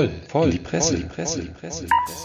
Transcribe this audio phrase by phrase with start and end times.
[0.00, 1.84] voll, voll, in die Presse, voll, die Presse, die Presse.
[1.84, 2.24] Die Presse.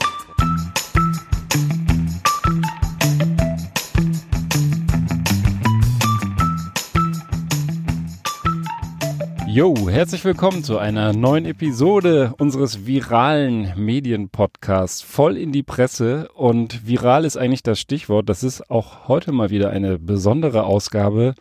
[9.48, 16.88] Jo, herzlich willkommen zu einer neuen Episode unseres viralen Medienpodcasts voll in die Presse und
[16.88, 18.30] viral ist eigentlich das Stichwort.
[18.30, 21.36] Das ist auch heute mal wieder eine besondere Ausgabe,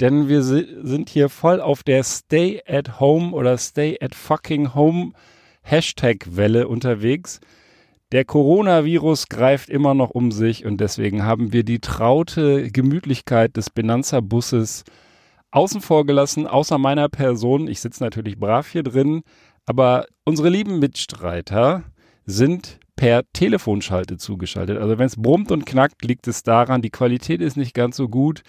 [0.00, 5.12] denn wir sind hier voll auf der Stay at Home oder Stay at fucking Home
[5.66, 7.40] Hashtag-Welle unterwegs.
[8.12, 13.70] Der Coronavirus greift immer noch um sich und deswegen haben wir die traute Gemütlichkeit des
[13.70, 14.84] Benanza-Busses
[15.50, 17.66] außen vor gelassen, außer meiner Person.
[17.66, 19.22] Ich sitze natürlich brav hier drin,
[19.66, 21.82] aber unsere lieben Mitstreiter
[22.24, 24.78] sind per Telefonschalte zugeschaltet.
[24.78, 28.08] Also wenn es brummt und knackt, liegt es daran, die Qualität ist nicht ganz so
[28.08, 28.42] gut,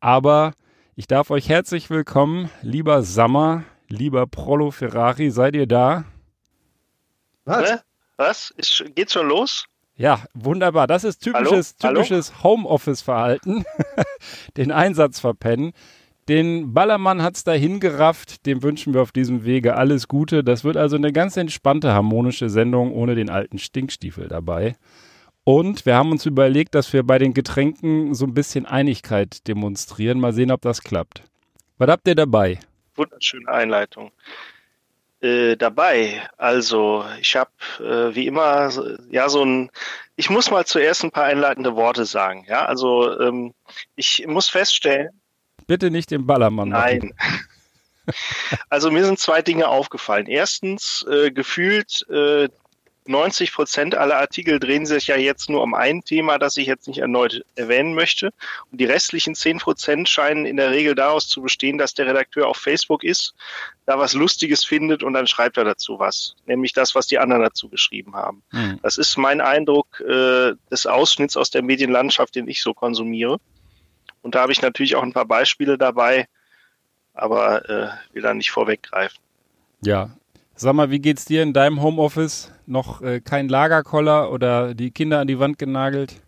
[0.00, 0.52] aber
[0.94, 6.04] ich darf euch herzlich willkommen, lieber Sammer, lieber Prollo Ferrari, seid ihr da?
[7.44, 7.84] Was?
[8.16, 8.50] Was?
[8.56, 9.66] Ist, geht's schon los?
[9.96, 10.86] Ja, wunderbar.
[10.86, 12.02] Das ist typisches, Hallo?
[12.02, 13.64] typisches Homeoffice-Verhalten.
[14.56, 15.72] Den Einsatz verpennen.
[16.28, 18.46] Den Ballermann hat's dahin gerafft.
[18.46, 20.44] Dem wünschen wir auf diesem Wege alles Gute.
[20.44, 24.76] Das wird also eine ganz entspannte, harmonische Sendung ohne den alten Stinkstiefel dabei.
[25.44, 30.20] Und wir haben uns überlegt, dass wir bei den Getränken so ein bisschen Einigkeit demonstrieren.
[30.20, 31.24] Mal sehen, ob das klappt.
[31.78, 32.60] Was habt ihr dabei?
[32.94, 34.12] Wunderschöne Einleitung.
[35.22, 38.70] Äh, dabei, also ich habe äh, wie immer
[39.08, 39.70] ja so ein,
[40.16, 42.44] ich muss mal zuerst ein paar einleitende Worte sagen.
[42.48, 43.54] Ja, also ähm,
[43.94, 45.10] ich muss feststellen.
[45.68, 46.70] Bitte nicht den Ballermann.
[46.70, 47.14] Nein.
[48.68, 50.26] Also mir sind zwei Dinge aufgefallen.
[50.26, 52.48] Erstens, äh, gefühlt äh,
[53.06, 56.86] 90 Prozent aller Artikel drehen sich ja jetzt nur um ein Thema, das ich jetzt
[56.86, 58.30] nicht erneut erwähnen möchte.
[58.70, 62.46] Und die restlichen 10 Prozent scheinen in der Regel daraus zu bestehen, dass der Redakteur
[62.46, 63.34] auf Facebook ist,
[63.86, 66.36] da was Lustiges findet und dann schreibt er dazu was.
[66.46, 68.42] Nämlich das, was die anderen dazu geschrieben haben.
[68.52, 68.78] Mhm.
[68.82, 73.38] Das ist mein Eindruck äh, des Ausschnitts aus der Medienlandschaft, den ich so konsumiere.
[74.22, 76.28] Und da habe ich natürlich auch ein paar Beispiele dabei,
[77.14, 79.18] aber äh, will da nicht vorweggreifen.
[79.80, 80.10] Ja,
[80.54, 82.52] Sag mal, wie geht's dir in deinem Homeoffice?
[82.66, 86.20] Noch äh, kein Lagerkoller oder die Kinder an die Wand genagelt?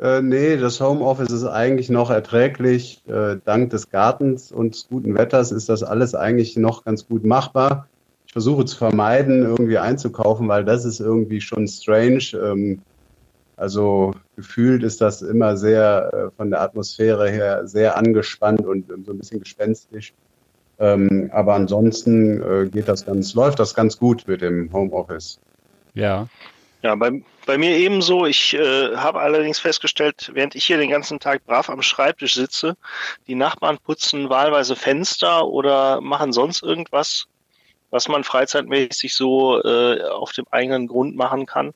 [0.00, 3.02] Äh, nee, das Homeoffice ist eigentlich noch erträglich.
[3.06, 7.24] Äh, dank des Gartens und des guten Wetters ist das alles eigentlich noch ganz gut
[7.24, 7.86] machbar.
[8.26, 12.24] Ich versuche zu vermeiden, irgendwie einzukaufen, weil das ist irgendwie schon strange.
[12.32, 12.80] Ähm,
[13.56, 19.12] also gefühlt ist das immer sehr äh, von der Atmosphäre her sehr angespannt und so
[19.12, 20.14] ein bisschen gespenstisch.
[20.78, 25.38] Ähm, aber ansonsten äh, geht das ganz, läuft das ganz gut mit dem Homeoffice.
[25.94, 26.28] Ja.
[26.82, 28.26] Ja, bei, bei mir ebenso.
[28.26, 32.76] Ich äh, habe allerdings festgestellt, während ich hier den ganzen Tag brav am Schreibtisch sitze,
[33.28, 37.26] die Nachbarn putzen wahlweise Fenster oder machen sonst irgendwas,
[37.90, 41.72] was man freizeitmäßig so äh, auf dem eigenen Grund machen kann.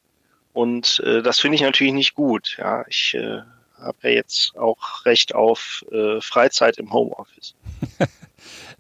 [0.53, 2.57] Und äh, das finde ich natürlich nicht gut.
[2.59, 3.43] Ja, ich äh,
[3.81, 7.55] habe ja jetzt auch Recht auf äh, Freizeit im Homeoffice.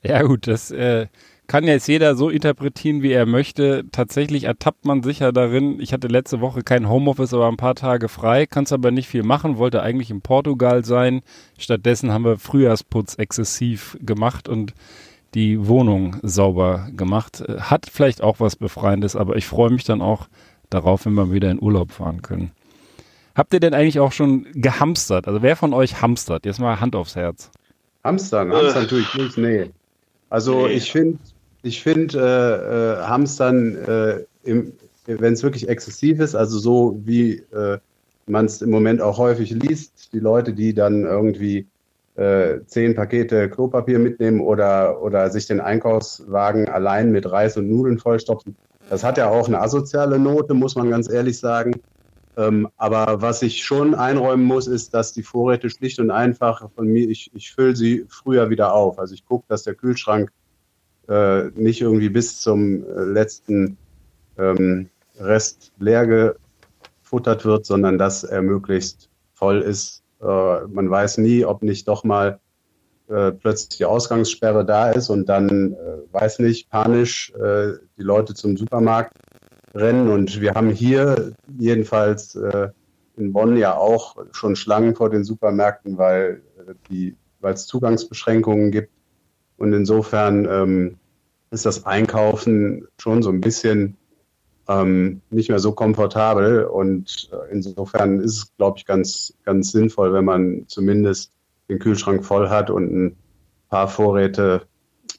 [0.07, 1.07] Ja gut, das äh,
[1.47, 3.85] kann jetzt jeder so interpretieren, wie er möchte.
[3.93, 5.81] Tatsächlich ertappt man sich ja darin.
[5.81, 9.23] Ich hatte letzte Woche kein Homeoffice, aber ein paar Tage frei, kannst aber nicht viel
[9.23, 11.23] machen, wollte eigentlich in Portugal sein.
[11.59, 14.75] Stattdessen haben wir Frühjahrsputz exzessiv gemacht und
[15.35, 17.43] die Wohnung sauber gemacht.
[17.59, 20.29] Hat vielleicht auch was Befreiendes, aber ich freue mich dann auch
[20.71, 22.53] darauf, wenn wir wieder in Urlaub fahren können.
[23.35, 25.29] Habt ihr denn eigentlich auch schon gehamstert?
[25.29, 26.47] Also wer von euch hamstert?
[26.47, 27.51] Jetzt mal Hand aufs Herz.
[28.03, 28.87] Hamstern, Hamstern äh.
[28.87, 29.71] tue ich nicht, nee.
[30.29, 31.19] Also ich finde,
[31.63, 34.25] ich finde äh, äh, Hamstern, äh,
[35.07, 37.79] wenn es wirklich exzessiv ist, also so wie äh,
[38.27, 41.67] man es im Moment auch häufig liest, die Leute, die dann irgendwie
[42.17, 47.99] äh, zehn Pakete Klopapier mitnehmen oder, oder sich den Einkaufswagen allein mit Reis und Nudeln
[47.99, 48.57] vollstopfen,
[48.89, 51.73] das hat ja auch eine asoziale Note, muss man ganz ehrlich sagen.
[52.37, 56.87] Ähm, aber was ich schon einräumen muss, ist, dass die Vorräte schlicht und einfach von
[56.87, 58.99] mir, ich, ich fülle sie früher wieder auf.
[58.99, 60.31] Also ich gucke, dass der Kühlschrank
[61.09, 63.79] äh, nicht irgendwie bis zum äh, letzten
[64.39, 66.37] ähm, Rest leer
[67.03, 70.03] gefuttert wird, sondern dass er möglichst voll ist.
[70.21, 72.39] Äh, man weiß nie, ob nicht doch mal
[73.09, 75.77] äh, plötzlich die Ausgangssperre da ist und dann, äh,
[76.13, 79.15] weiß nicht, panisch äh, die Leute zum Supermarkt
[79.77, 80.09] rennen.
[80.09, 82.69] Und wir haben hier jedenfalls äh,
[83.17, 86.43] in Bonn ja auch schon Schlangen vor den Supermärkten, weil
[86.91, 87.13] äh,
[87.43, 88.91] es Zugangsbeschränkungen gibt.
[89.57, 90.97] Und insofern ähm,
[91.51, 93.97] ist das Einkaufen schon so ein bisschen
[94.69, 96.65] ähm, nicht mehr so komfortabel.
[96.65, 101.33] Und äh, insofern ist es, glaube ich, ganz, ganz sinnvoll, wenn man zumindest
[101.69, 103.17] den Kühlschrank voll hat und ein
[103.69, 104.63] paar Vorräte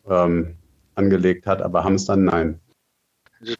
[0.10, 0.56] ähm,
[0.96, 2.60] angelegt hat, aber Hamstern nein.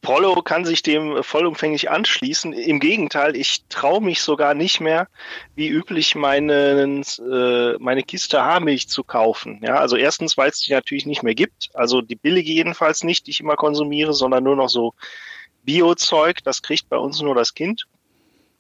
[0.02, 2.54] Prollo kann sich dem vollumfänglich anschließen.
[2.54, 5.08] Im Gegenteil, ich traue mich sogar nicht mehr,
[5.56, 9.60] wie üblich, meine, äh, meine Kiste Haarmilch zu kaufen.
[9.64, 11.70] Ja, also erstens, weil es die natürlich nicht mehr gibt.
[11.74, 14.94] Also die billige jedenfalls nicht, die ich immer konsumiere, sondern nur noch so
[15.64, 16.44] Bio-Zeug.
[16.44, 17.86] Das kriegt bei uns nur das Kind.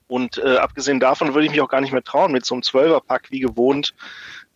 [0.07, 2.63] Und äh, abgesehen davon würde ich mich auch gar nicht mehr trauen, mit so einem
[2.63, 3.93] Zwölferpack wie gewohnt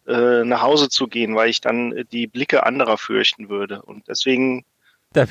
[0.07, 3.81] äh, nach Hause zu gehen, weil ich dann die Blicke anderer fürchten würde.
[3.81, 4.63] Und deswegen
[5.13, 5.25] da,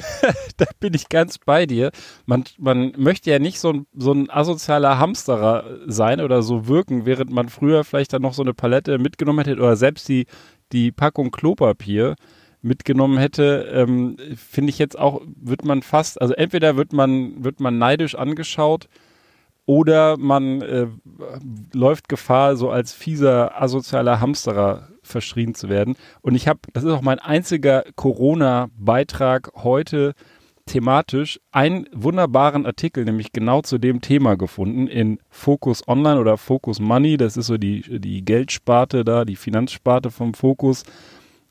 [0.58, 1.90] da, bin ich ganz bei dir.
[2.26, 7.06] Man, man möchte ja nicht so ein, so ein asozialer Hamsterer sein oder so wirken,
[7.06, 10.26] während man früher vielleicht dann noch so eine Palette mitgenommen hätte oder selbst die,
[10.72, 12.16] die Packung Klopapier
[12.60, 17.58] mitgenommen hätte, ähm, finde ich jetzt auch, wird man fast, also entweder wird man, wird
[17.60, 18.86] man neidisch angeschaut
[19.70, 20.88] oder man äh,
[21.72, 25.94] läuft Gefahr, so als fieser, asozialer Hamsterer verschrien zu werden.
[26.22, 30.14] Und ich habe, das ist auch mein einziger Corona-Beitrag heute
[30.66, 36.80] thematisch, einen wunderbaren Artikel, nämlich genau zu dem Thema gefunden in Focus Online oder Focus
[36.80, 37.16] Money.
[37.16, 40.82] Das ist so die, die Geldsparte da, die Finanzsparte vom Focus.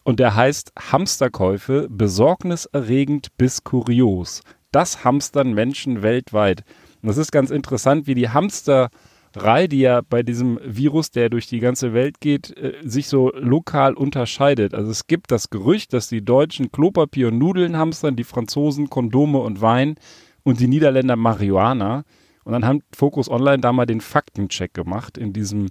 [0.03, 4.41] Und der heißt Hamsterkäufe, besorgniserregend bis kurios.
[4.73, 6.65] Das hamstern Menschen weltweit.
[7.01, 8.89] Und das ist ganz interessant, wie die Hamster
[9.35, 13.31] Rei, die ja bei diesem Virus, der durch die ganze Welt geht, äh, sich so
[13.35, 14.73] lokal unterscheidet.
[14.73, 19.39] Also es gibt das Gerücht, dass die Deutschen Klopapier und Nudeln hamstern, die Franzosen Kondome
[19.39, 19.95] und Wein
[20.43, 22.03] und die Niederländer Marihuana.
[22.43, 25.67] Und dann haben Focus Online da mal den Faktencheck gemacht in diesem,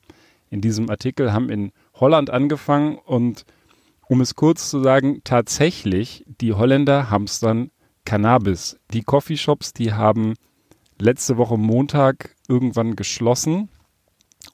[0.51, 3.45] in diesem Artikel, haben in Holland angefangen und
[4.09, 7.71] um es kurz zu sagen, tatsächlich, die Holländer hamstern
[8.05, 8.79] Cannabis.
[8.93, 10.35] Die Coffeeshops, die haben
[11.01, 13.69] letzte Woche Montag irgendwann geschlossen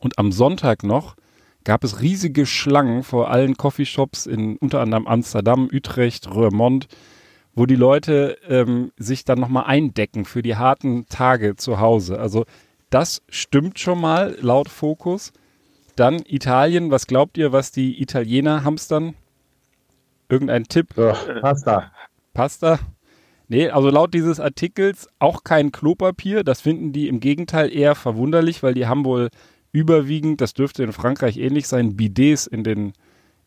[0.00, 1.16] und am Sonntag noch
[1.64, 6.88] gab es riesige Schlangen vor allen Coffeeshops in unter anderem Amsterdam, Utrecht, Roermond,
[7.54, 12.18] wo die Leute ähm, sich dann nochmal eindecken für die harten Tage zu Hause.
[12.18, 12.44] Also
[12.90, 15.32] das stimmt schon mal laut Fokus.
[15.96, 19.14] Dann Italien, was glaubt ihr, was die Italiener hamstern?
[20.28, 20.88] Irgendein Tipp?
[20.94, 21.92] So, Pasta.
[22.32, 22.78] Pasta?
[23.48, 26.44] Nee, also laut dieses Artikels auch kein Klopapier.
[26.44, 29.28] Das finden die im Gegenteil eher verwunderlich, weil die haben wohl
[29.72, 32.92] überwiegend, das dürfte in Frankreich ähnlich sein, Bidets in den,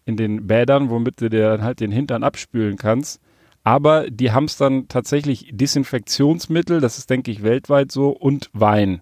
[0.05, 3.21] in den Bädern, womit du dir dann halt den Hintern abspülen kannst.
[3.63, 9.01] Aber die haben es dann tatsächlich Desinfektionsmittel, das ist, denke ich, weltweit so, und Wein.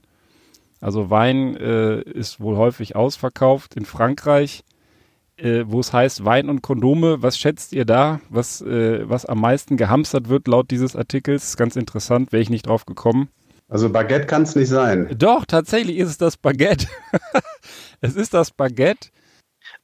[0.82, 4.64] Also Wein äh, ist wohl häufig ausverkauft in Frankreich
[5.38, 7.22] äh, wo es heißt Wein und Kondome.
[7.22, 11.58] Was schätzt ihr da, was, äh, was am meisten gehamstert wird laut dieses Artikels?
[11.58, 13.30] Ganz interessant, wäre ich nicht drauf gekommen.
[13.68, 15.10] Also Baguette kann es nicht sein.
[15.18, 16.88] Doch, tatsächlich ist es das Baguette.
[18.02, 19.10] es ist das Baguette.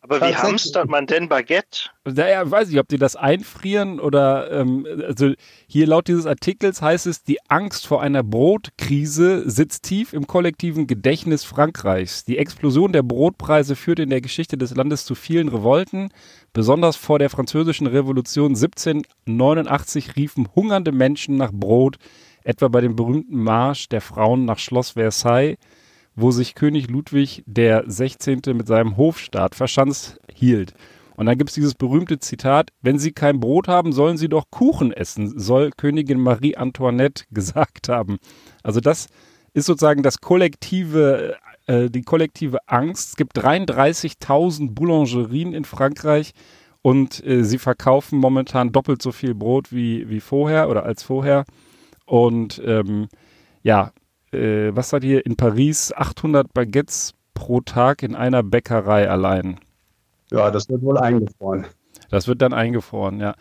[0.04, 1.92] Aber wie hamstert man denn Baguette?
[2.06, 5.34] Naja, weiß ich, ob die das einfrieren oder, ähm, also
[5.68, 10.88] hier laut dieses Artikels heißt es, die Angst vor einer Brotkrise sitzt tief im kollektiven
[10.88, 12.26] Gedächtnis Frankreichs.
[12.26, 16.10] Die Explosion der Brotpreise führt in der Geschichte des Landes zu vielen Revolten.
[16.52, 21.98] Besonders vor der französischen Revolution 1789 riefen hungernde Menschen nach Brot,
[22.44, 25.58] etwa bei dem berühmten Marsch der Frauen nach Schloss Versailles
[26.22, 28.42] wo sich König Ludwig der 16.
[28.54, 30.74] mit seinem Hofstaat verschanzt hielt.
[31.16, 34.46] Und dann gibt es dieses berühmte Zitat, wenn Sie kein Brot haben, sollen Sie doch
[34.50, 38.18] Kuchen essen, soll Königin Marie Antoinette gesagt haben.
[38.64, 39.08] Also das
[39.54, 41.36] ist sozusagen das kollektive,
[41.68, 43.10] äh, die kollektive Angst.
[43.10, 46.32] Es gibt 33.000 Boulangerien in Frankreich
[46.82, 51.46] und äh, sie verkaufen momentan doppelt so viel Brot wie, wie vorher oder als vorher.
[52.06, 53.10] Und ähm,
[53.64, 53.92] ja,
[54.32, 59.60] äh, was hat hier in Paris 800 Baguettes pro Tag in einer Bäckerei allein.
[60.32, 61.66] Ja, das wird wohl eingefroren.
[62.10, 63.36] Das wird dann eingefroren, ja.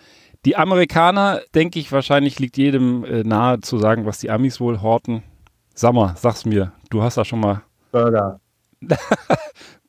[0.44, 4.80] Die Amerikaner, denke ich, wahrscheinlich liegt jedem äh, nahe zu sagen, was die Amis wohl
[4.80, 5.22] horten.
[5.74, 7.62] Sag mal, sag's mir, du hast da schon mal.
[7.92, 8.40] Burger.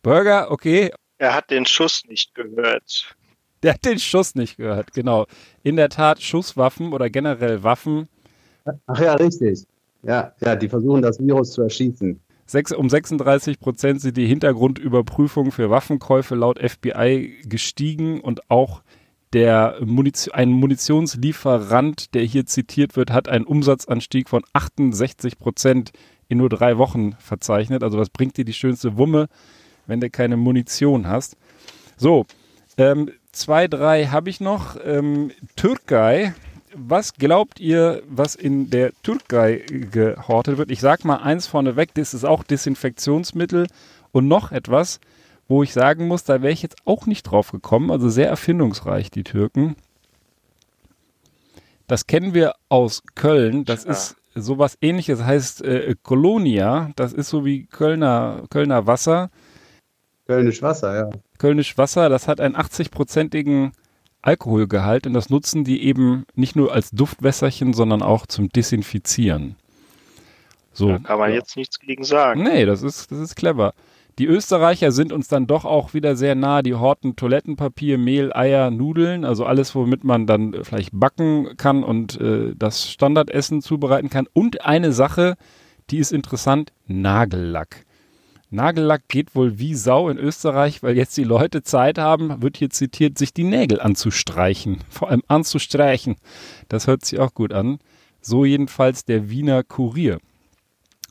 [0.01, 0.91] Burger, okay.
[1.17, 3.15] Er hat den Schuss nicht gehört.
[3.63, 5.27] Der hat den Schuss nicht gehört, genau.
[5.63, 8.10] In der Tat, Schusswaffen oder generell Waffen.
[8.88, 9.65] Ach ja, richtig.
[10.03, 12.20] Ja, ja, die versuchen das Virus zu erschießen.
[12.46, 18.81] Sechs, um 36 Prozent sind die Hintergrundüberprüfungen für Waffenkäufe laut FBI gestiegen und auch
[19.34, 25.91] der Munition, ein Munitionslieferant, der hier zitiert wird, hat einen Umsatzanstieg von 68 Prozent
[26.27, 27.84] in nur drei Wochen verzeichnet.
[27.84, 29.27] Also was bringt dir die schönste Wumme,
[29.88, 31.38] wenn du keine Munition hast?
[31.96, 32.25] So,
[32.77, 34.75] ähm, zwei, drei habe ich noch.
[34.84, 36.34] Ähm, Türkei
[36.75, 40.72] was glaubt ihr, was in der Türkei gehortet wird?
[40.72, 43.68] Ich sag mal eins vorneweg, das ist auch Desinfektionsmittel
[44.12, 45.00] und noch etwas,
[45.48, 49.12] wo ich sagen muss, da wäre ich jetzt auch nicht drauf gekommen, also sehr erfindungsreich,
[49.12, 49.75] die Türken.
[51.88, 53.66] Das kennen wir aus Köln.
[53.66, 53.92] Das ja.
[53.92, 56.92] ist sowas ähnliches, heißt äh, Colonia.
[56.96, 59.30] Das ist so wie Kölner, Kölner Wasser.
[60.25, 61.10] Kölnisch Wasser, ja.
[61.38, 63.72] Kölnisch Wasser, das hat einen 80-prozentigen
[64.22, 69.56] Alkoholgehalt und das nutzen die eben nicht nur als Duftwässerchen, sondern auch zum Desinfizieren.
[70.74, 70.90] So.
[70.90, 72.44] Da kann man jetzt nichts gegen sagen.
[72.44, 73.74] Nee, das ist, das ist clever.
[74.20, 76.62] Die Österreicher sind uns dann doch auch wieder sehr nah.
[76.62, 82.20] Die horten Toilettenpapier, Mehl, Eier, Nudeln, also alles, womit man dann vielleicht backen kann und
[82.20, 84.28] äh, das Standardessen zubereiten kann.
[84.34, 85.36] Und eine Sache,
[85.90, 87.86] die ist interessant, Nagellack.
[88.51, 92.70] Nagellack geht wohl wie Sau in Österreich, weil jetzt die Leute Zeit haben, wird hier
[92.70, 94.79] zitiert, sich die Nägel anzustreichen.
[94.89, 96.17] Vor allem anzustreichen.
[96.67, 97.79] Das hört sich auch gut an.
[98.22, 100.20] So jedenfalls der Wiener Kurier.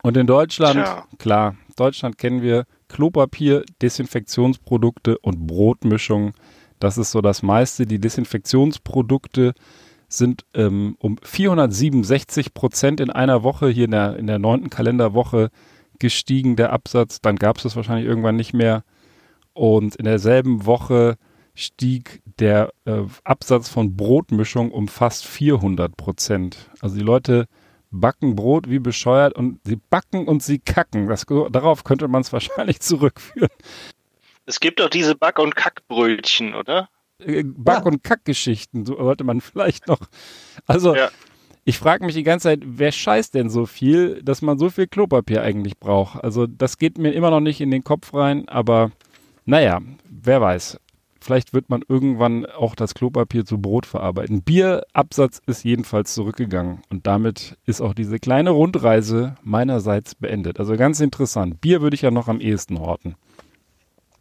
[0.02, 1.06] Und in Deutschland, Tja.
[1.18, 6.34] klar, Deutschland kennen wir Klopapier, Desinfektionsprodukte und Brotmischung.
[6.78, 7.86] Das ist so das meiste.
[7.86, 9.54] Die Desinfektionsprodukte
[10.08, 15.50] sind ähm, um 467 Prozent in einer Woche, hier in der, in der neunten Kalenderwoche
[16.00, 17.20] gestiegen, der Absatz.
[17.20, 18.82] Dann gab es das wahrscheinlich irgendwann nicht mehr.
[19.52, 21.16] Und in derselben Woche
[21.54, 26.70] stieg der äh, Absatz von Brotmischung um fast 400 Prozent.
[26.80, 27.46] Also die Leute
[27.90, 31.08] backen Brot wie bescheuert und sie backen und sie kacken.
[31.08, 33.50] Das, darauf könnte man es wahrscheinlich zurückführen.
[34.46, 36.88] Es gibt doch diese Back- und Kackbrötchen, oder?
[37.18, 37.84] Äh, Back- ja.
[37.84, 40.00] und Kackgeschichten, so sollte man vielleicht noch.
[40.66, 41.10] Also, ja.
[41.64, 44.86] Ich frage mich die ganze Zeit, wer scheißt denn so viel, dass man so viel
[44.86, 46.22] Klopapier eigentlich braucht?
[46.22, 48.90] Also, das geht mir immer noch nicht in den Kopf rein, aber
[49.44, 50.78] naja, wer weiß.
[51.22, 54.42] Vielleicht wird man irgendwann auch das Klopapier zu Brot verarbeiten.
[54.42, 60.58] Bierabsatz ist jedenfalls zurückgegangen und damit ist auch diese kleine Rundreise meinerseits beendet.
[60.58, 61.60] Also ganz interessant.
[61.60, 63.16] Bier würde ich ja noch am ehesten horten.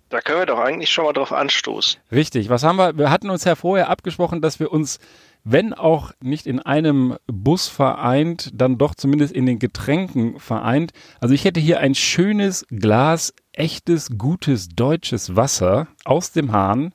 [0.09, 2.01] Da können wir doch eigentlich schon mal drauf anstoßen.
[2.11, 2.49] Richtig.
[2.49, 2.97] Was haben wir?
[2.97, 4.99] Wir hatten uns ja vorher abgesprochen, dass wir uns,
[5.43, 10.91] wenn auch nicht in einem Bus vereint, dann doch zumindest in den Getränken vereint.
[11.19, 16.93] Also ich hätte hier ein schönes Glas echtes, gutes deutsches Wasser aus dem Hahn.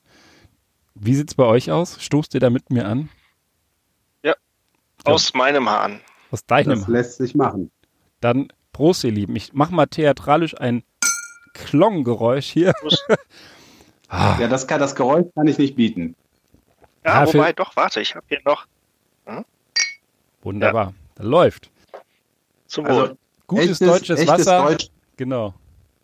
[0.94, 2.02] Wie sieht es bei euch aus?
[2.02, 3.08] Stoßt ihr da mit mir an?
[4.22, 4.34] Ja,
[5.04, 5.38] aus ja.
[5.38, 6.00] meinem Hahn.
[6.30, 7.70] Aus deinem Das lässt sich machen.
[8.20, 9.36] Dann Prost, ihr Lieben.
[9.36, 10.82] Ich mache mal theatralisch ein
[11.54, 12.74] Klonggeräusch hier.
[14.06, 14.36] Ah.
[14.38, 16.14] ja, das, kann, das Geräusch kann ich nicht bieten.
[17.04, 18.66] Ja, ja wobei, doch, warte, ich habe hier noch.
[19.26, 19.44] Hm?
[20.42, 20.94] Wunderbar, ja.
[21.16, 21.70] da läuft.
[22.66, 22.92] Zum Wohl.
[22.92, 24.62] Also, gutes echtes, deutsches Wasser.
[24.62, 25.54] Deutsch, genau.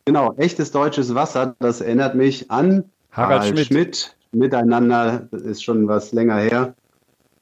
[0.04, 3.66] Genau, echtes deutsches Wasser, das erinnert mich an Harald, Harald Schmidt.
[3.66, 4.16] Schmidt.
[4.32, 6.74] Miteinander, ist schon was länger her,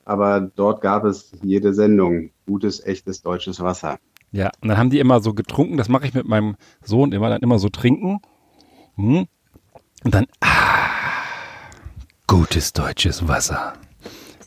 [0.06, 2.30] aber dort gab es jede Sendung.
[2.46, 3.98] Gutes, echtes deutsches Wasser.
[4.32, 7.28] Ja, und dann haben die immer so getrunken, das mache ich mit meinem Sohn immer,
[7.28, 8.20] dann immer so trinken.
[8.96, 9.26] Hm.
[10.04, 10.77] Und dann, ah,
[12.28, 13.72] gutes deutsches Wasser.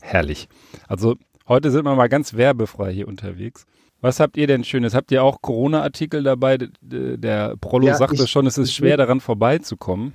[0.00, 0.48] Herrlich.
[0.88, 1.16] Also
[1.48, 3.66] heute sind wir mal ganz werbefrei hier unterwegs.
[4.00, 4.94] Was habt ihr denn Schönes?
[4.94, 6.58] Habt ihr auch Corona-Artikel dabei?
[6.80, 10.12] Der Prollo ja, sagte ich, schon, es ist schwer daran vorbeizukommen.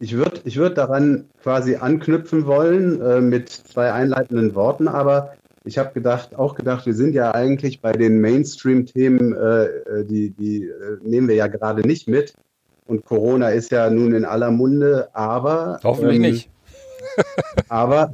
[0.00, 5.76] Ich würde ich würd daran quasi anknüpfen wollen äh, mit zwei einleitenden Worten, aber ich
[5.76, 10.64] habe gedacht, auch gedacht, wir sind ja eigentlich bei den Mainstream-Themen, äh, äh die, die
[10.64, 12.32] äh, nehmen wir ja gerade nicht mit.
[12.88, 15.78] Und Corona ist ja nun in aller Munde, aber.
[15.84, 16.50] Hoffentlich ähm, nicht.
[17.68, 18.12] aber,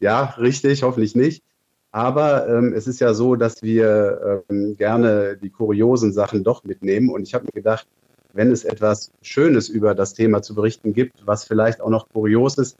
[0.00, 1.42] ja, richtig, hoffentlich nicht.
[1.90, 7.08] Aber ähm, es ist ja so, dass wir ähm, gerne die kuriosen Sachen doch mitnehmen.
[7.08, 7.88] Und ich habe mir gedacht,
[8.34, 12.58] wenn es etwas Schönes über das Thema zu berichten gibt, was vielleicht auch noch kurios
[12.58, 12.76] ist,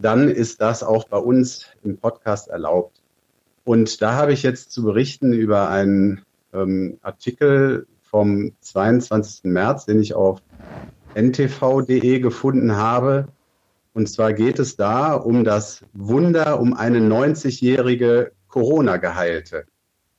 [0.00, 3.02] dann ist das auch bei uns im Podcast erlaubt.
[3.64, 6.22] Und da habe ich jetzt zu berichten über einen
[6.54, 9.44] ähm, Artikel vom 22.
[9.44, 10.40] März, den ich auf
[11.14, 13.28] ntv.de gefunden habe.
[13.94, 19.64] Und zwar geht es da um das Wunder um eine 90-jährige Corona-Geheilte.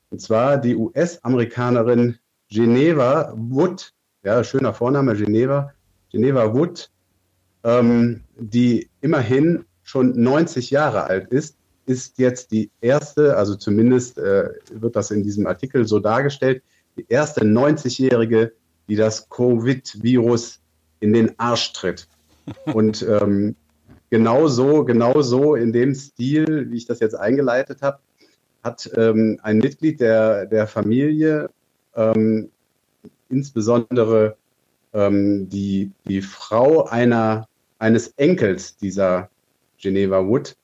[0.10, 2.18] Und zwar die US-Amerikanerin
[2.50, 3.94] Geneva Wood,
[4.24, 5.72] ja, schöner Vorname, Geneva,
[6.12, 6.90] Geneva Wood,
[7.64, 11.56] ähm, die immerhin schon 90 Jahre alt ist,
[11.86, 16.64] ist jetzt die erste, also zumindest äh, wird das in diesem Artikel so dargestellt,
[17.00, 18.54] die erste 90-Jährige,
[18.90, 20.60] die das Covid-Virus
[21.00, 22.08] in den Arsch tritt.
[22.66, 23.56] Und ähm,
[24.10, 28.00] genau so, genau so in dem Stil, wie ich das jetzt eingeleitet habe,
[28.64, 31.50] hat ähm, ein Mitglied der, der Familie,
[31.96, 32.50] ähm,
[33.30, 34.36] insbesondere
[34.94, 39.30] ähm, die, die Frau einer, eines Enkels dieser
[39.78, 40.58] Geneva Wood,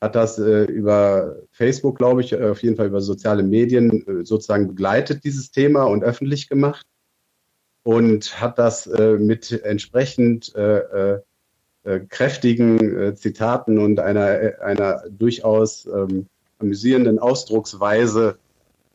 [0.00, 4.68] hat das äh, über Facebook, glaube ich, auf jeden Fall über soziale Medien äh, sozusagen
[4.68, 6.86] begleitet, dieses Thema und öffentlich gemacht
[7.82, 11.20] und hat das äh, mit entsprechend äh, äh,
[11.84, 16.26] äh, kräftigen Zitaten und einer, einer durchaus ähm,
[16.58, 18.38] amüsierenden Ausdrucksweise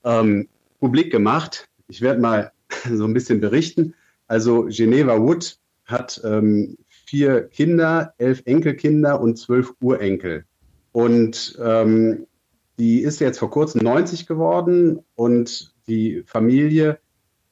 [0.03, 0.47] ähm,
[0.79, 1.67] publik gemacht.
[1.87, 2.51] Ich werde mal
[2.91, 3.95] so ein bisschen berichten.
[4.27, 10.45] Also Geneva Wood hat ähm, vier Kinder, elf Enkelkinder und zwölf Urenkel.
[10.95, 12.25] Und ähm,
[12.79, 16.99] die ist jetzt vor kurzem 90 geworden und die Familie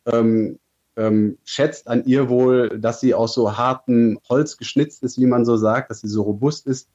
[0.05, 0.59] ähm,
[0.95, 5.43] ähm, schätzt an ihr wohl, dass sie aus so hartem Holz geschnitzt ist, wie man
[5.43, 6.87] so sagt, dass sie so robust ist.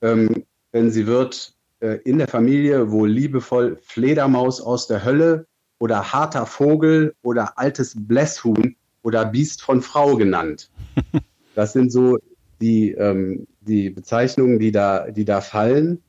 [0.00, 5.46] Ähm, denn sie wird äh, in der Familie wohl liebevoll Fledermaus aus der Hölle
[5.78, 10.70] oder harter Vogel oder altes Blässhuhn oder Biest von Frau genannt.
[11.54, 12.16] Das sind so
[12.62, 16.02] die, ähm, die Bezeichnungen, die da, die da fallen.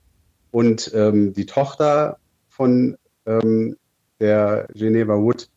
[0.51, 2.17] Und ähm, die Tochter
[2.47, 3.75] von ähm,
[4.19, 5.49] der Geneva Wood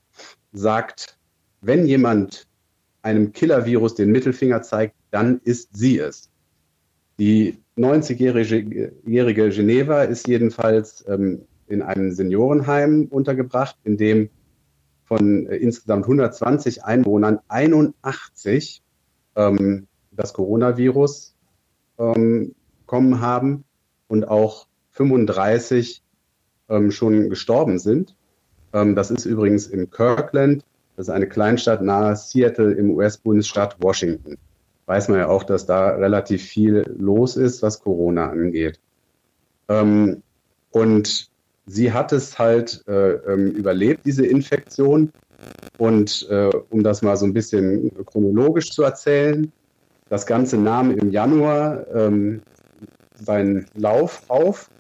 [0.53, 1.19] sagt,
[1.61, 2.47] wenn jemand
[3.03, 6.31] einem Killer-Virus den Mittelfinger zeigt, dann ist sie es.
[7.19, 14.31] Die 90-jährige Geneva ist jedenfalls ähm, in einem Seniorenheim untergebracht, in dem
[15.05, 18.83] von äh, insgesamt 120 Einwohnern 81
[19.37, 21.36] ähm, das Coronavirus
[21.99, 22.55] ähm,
[22.87, 23.65] kommen haben
[24.09, 26.03] und auch 35
[26.69, 28.15] ähm, schon gestorben sind.
[28.73, 30.65] Ähm, das ist übrigens in Kirkland,
[30.97, 34.39] das ist eine Kleinstadt nahe Seattle im US-Bundesstaat Washington.
[34.87, 38.81] Weiß man ja auch, dass da relativ viel los ist, was Corona angeht.
[39.69, 40.23] Ähm,
[40.71, 41.29] und
[41.67, 45.13] sie hat es halt äh, ähm, überlebt, diese Infektion.
[45.77, 49.53] Und äh, um das mal so ein bisschen chronologisch zu erzählen,
[50.09, 52.43] das Ganze nahm im Januar ähm,
[53.15, 54.71] seinen Lauf auf.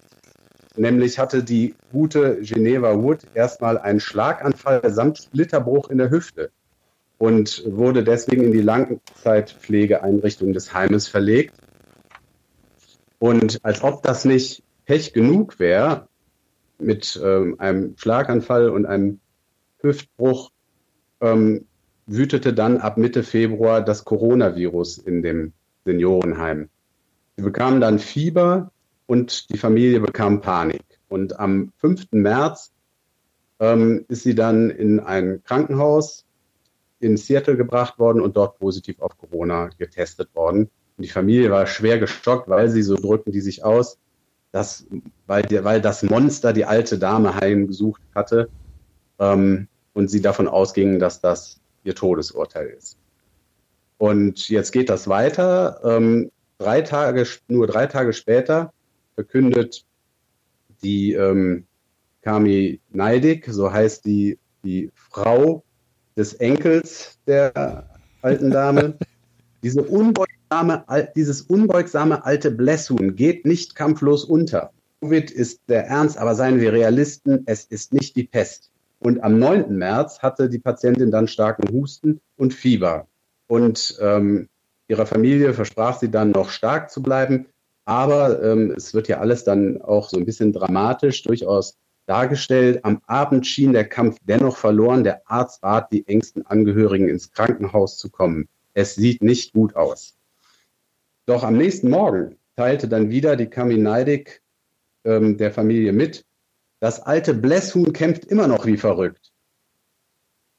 [0.76, 6.50] Nämlich hatte die gute Geneva Wood erstmal einen Schlaganfall samt Splitterbruch in der Hüfte
[7.18, 11.54] und wurde deswegen in die Langzeitpflegeeinrichtung des Heimes verlegt.
[13.18, 16.08] Und als ob das nicht Pech genug wäre,
[16.78, 19.20] mit ähm, einem Schlaganfall und einem
[19.80, 20.50] Hüftbruch
[21.22, 21.66] ähm,
[22.06, 25.52] wütete dann ab Mitte Februar das Coronavirus in dem
[25.84, 26.68] Seniorenheim.
[27.36, 28.70] Sie bekamen dann Fieber
[29.06, 30.84] und die Familie bekam Panik.
[31.08, 32.08] Und am 5.
[32.12, 32.72] März
[33.60, 36.24] ähm, ist sie dann in ein Krankenhaus
[36.98, 40.70] in Seattle gebracht worden und dort positiv auf Corona getestet worden.
[40.96, 43.98] Und die Familie war schwer geschockt, weil sie, so drücken die sich aus,
[44.50, 44.86] dass,
[45.26, 48.48] weil, die, weil das Monster die alte Dame heimgesucht hatte
[49.18, 52.98] ähm, und sie davon ausgingen, dass das ihr Todesurteil ist.
[53.98, 55.80] Und jetzt geht das weiter.
[55.84, 58.72] Ähm, drei Tage, nur drei Tage später
[59.14, 59.84] verkündet
[60.82, 61.64] die ähm,
[62.22, 65.64] Kami Neidig, so heißt die, die Frau
[66.16, 67.88] des Enkels der
[68.22, 68.98] alten Dame,
[69.62, 74.72] diese unbeugsame, dieses unbeugsame alte Blesshuhn geht nicht kampflos unter.
[75.00, 78.70] Covid ist der Ernst, aber seien wir Realisten, es ist nicht die Pest.
[78.98, 79.76] Und am 9.
[79.76, 83.06] März hatte die Patientin dann starken Husten und Fieber.
[83.46, 84.48] Und ähm,
[84.88, 87.46] ihrer Familie versprach sie dann noch stark zu bleiben.
[87.84, 92.84] Aber ähm, es wird ja alles dann auch so ein bisschen dramatisch durchaus dargestellt.
[92.84, 95.04] Am Abend schien der Kampf dennoch verloren.
[95.04, 98.48] Der Arzt bat die engsten Angehörigen ins Krankenhaus zu kommen.
[98.74, 100.16] Es sieht nicht gut aus.
[101.26, 104.42] Doch am nächsten Morgen teilte dann wieder die Kaminaidik
[105.04, 106.24] ähm, der Familie mit,
[106.86, 109.32] das alte Blässhuhn kämpft immer noch wie verrückt.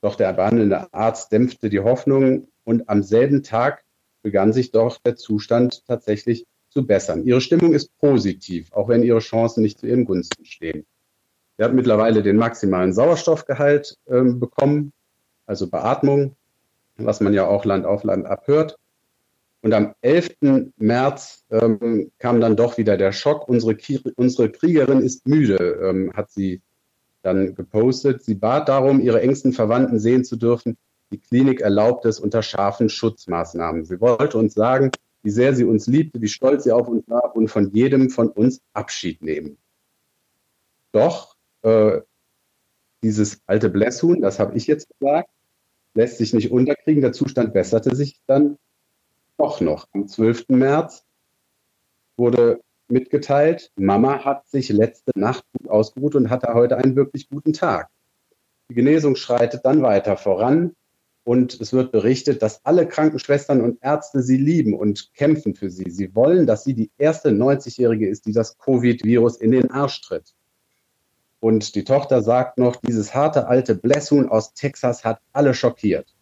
[0.01, 3.85] Doch der behandelnde Arzt dämpfte die Hoffnung und am selben Tag
[4.23, 7.23] begann sich doch der Zustand tatsächlich zu bessern.
[7.23, 10.85] Ihre Stimmung ist positiv, auch wenn ihre Chancen nicht zu ihren Gunsten stehen.
[11.57, 14.91] Sie hat mittlerweile den maximalen Sauerstoffgehalt äh, bekommen,
[15.45, 16.35] also Beatmung,
[16.97, 18.75] was man ja auch Land auf Land abhört.
[19.61, 20.71] Und am 11.
[20.77, 23.49] März ähm, kam dann doch wieder der Schock.
[23.49, 23.77] Unsere,
[24.15, 26.61] unsere Kriegerin ist müde, ähm, hat sie
[27.23, 28.23] dann gepostet.
[28.23, 30.77] Sie bat darum, ihre engsten Verwandten sehen zu dürfen.
[31.11, 33.85] Die Klinik erlaubt es unter scharfen Schutzmaßnahmen.
[33.85, 34.91] Sie wollte uns sagen,
[35.23, 38.29] wie sehr sie uns liebte, wie stolz sie auf uns war und von jedem von
[38.29, 39.57] uns Abschied nehmen.
[40.91, 42.01] Doch äh,
[43.03, 45.29] dieses alte Blässhuhn, das habe ich jetzt gesagt,
[45.93, 47.01] lässt sich nicht unterkriegen.
[47.01, 48.57] Der Zustand besserte sich dann
[49.37, 49.87] doch noch.
[49.93, 50.49] Am 12.
[50.49, 51.05] März
[52.17, 57.53] wurde mitgeteilt, Mama hat sich letzte Nacht gut ausgeruht und hatte heute einen wirklich guten
[57.53, 57.89] Tag.
[58.69, 60.75] Die Genesung schreitet dann weiter voran
[61.23, 65.89] und es wird berichtet, dass alle Krankenschwestern und Ärzte sie lieben und kämpfen für sie.
[65.89, 70.33] Sie wollen, dass sie die erste 90-Jährige ist, die das Covid-Virus in den Arsch tritt.
[71.39, 76.15] Und die Tochter sagt noch, dieses harte alte Blesshuhn aus Texas hat alle schockiert.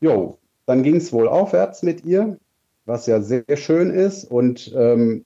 [0.00, 0.39] Jo,
[0.70, 2.38] dann ging es wohl aufwärts mit ihr,
[2.84, 4.22] was ja sehr schön ist.
[4.24, 5.24] Und ähm,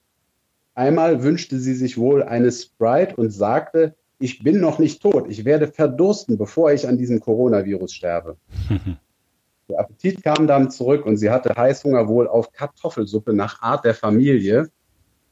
[0.73, 5.45] einmal wünschte sie sich wohl eine Sprite und sagte, ich bin noch nicht tot, ich
[5.45, 8.37] werde verdursten, bevor ich an diesem Coronavirus sterbe.
[9.69, 13.93] der Appetit kam dann zurück und sie hatte Heißhunger wohl auf Kartoffelsuppe nach Art der
[13.93, 14.71] Familie.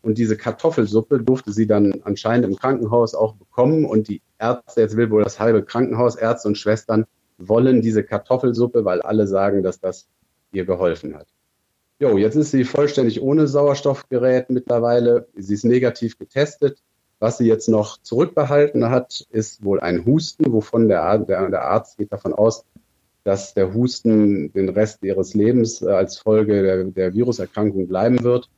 [0.04, 3.86] Und diese Kartoffelsuppe durfte sie dann anscheinend im Krankenhaus auch bekommen.
[3.86, 7.06] Und die Ärzte, jetzt will wohl das halbe Krankenhaus, Ärzte und Schwestern,
[7.48, 10.08] wollen diese Kartoffelsuppe, weil alle sagen, dass das
[10.52, 11.28] ihr geholfen hat.
[12.00, 15.28] Jo, jetzt ist sie vollständig ohne Sauerstoffgerät mittlerweile.
[15.36, 16.82] Sie ist negativ getestet.
[17.20, 21.98] Was sie jetzt noch zurückbehalten hat, ist wohl ein Husten, wovon der, der, der Arzt
[21.98, 22.66] geht davon aus,
[23.24, 28.50] dass der Husten den Rest ihres Lebens äh, als Folge der, der Viruserkrankung bleiben wird.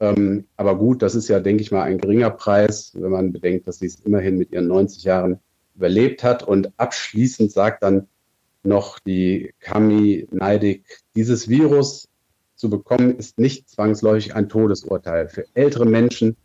[0.00, 3.68] Ähm, aber gut, das ist ja, denke ich mal, ein geringer Preis, wenn man bedenkt,
[3.68, 5.38] dass sie es immerhin mit ihren 90 Jahren
[5.74, 6.42] überlebt hat.
[6.42, 8.08] Und abschließend sagt dann
[8.62, 10.84] noch die Kami Neidig,
[11.14, 12.08] dieses Virus
[12.54, 15.28] zu bekommen, ist nicht zwangsläufig ein Todesurteil.
[15.28, 16.36] Für ältere Menschen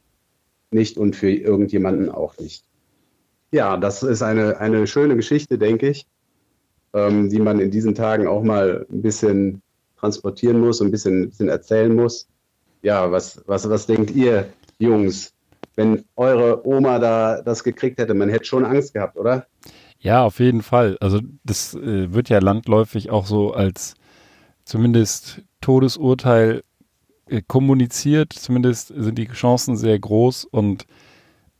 [0.71, 2.63] nicht und für irgendjemanden auch nicht.
[3.51, 6.05] Ja, das ist eine, eine schöne Geschichte, denke ich,
[6.93, 9.61] ähm, die man in diesen Tagen auch mal ein bisschen
[9.97, 12.27] transportieren muss, ein bisschen, ein bisschen erzählen muss.
[12.81, 15.33] Ja, was, was, was denkt ihr, Jungs,
[15.79, 18.13] wenn eure Oma da das gekriegt hätte?
[18.13, 19.47] Man hätte schon Angst gehabt, oder?
[19.97, 20.97] Ja, auf jeden Fall.
[20.99, 23.95] Also das äh, wird ja landläufig auch so als
[24.65, 26.63] zumindest Todesurteil
[27.29, 28.33] äh, kommuniziert.
[28.33, 30.85] Zumindest sind die Chancen sehr groß und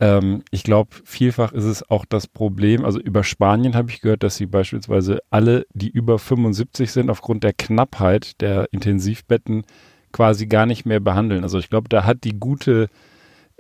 [0.02, 2.84] ähm, ich glaube, vielfach ist es auch das Problem.
[2.84, 7.46] Also über Spanien habe ich gehört, dass sie beispielsweise alle, die über 75 sind, aufgrund
[7.46, 9.64] der Knappheit der Intensivbetten
[10.12, 11.44] quasi gar nicht mehr behandeln.
[11.44, 12.90] Also ich glaube, da hat die gute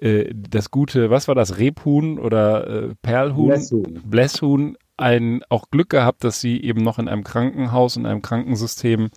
[0.02, 4.02] äh, das gute, was war das, Rebhuhn oder äh, Perlhuhn, Blässhuhn.
[4.06, 9.10] Blässhuhn, ein auch Glück gehabt, dass sie eben noch in einem Krankenhaus, in einem Krankensystem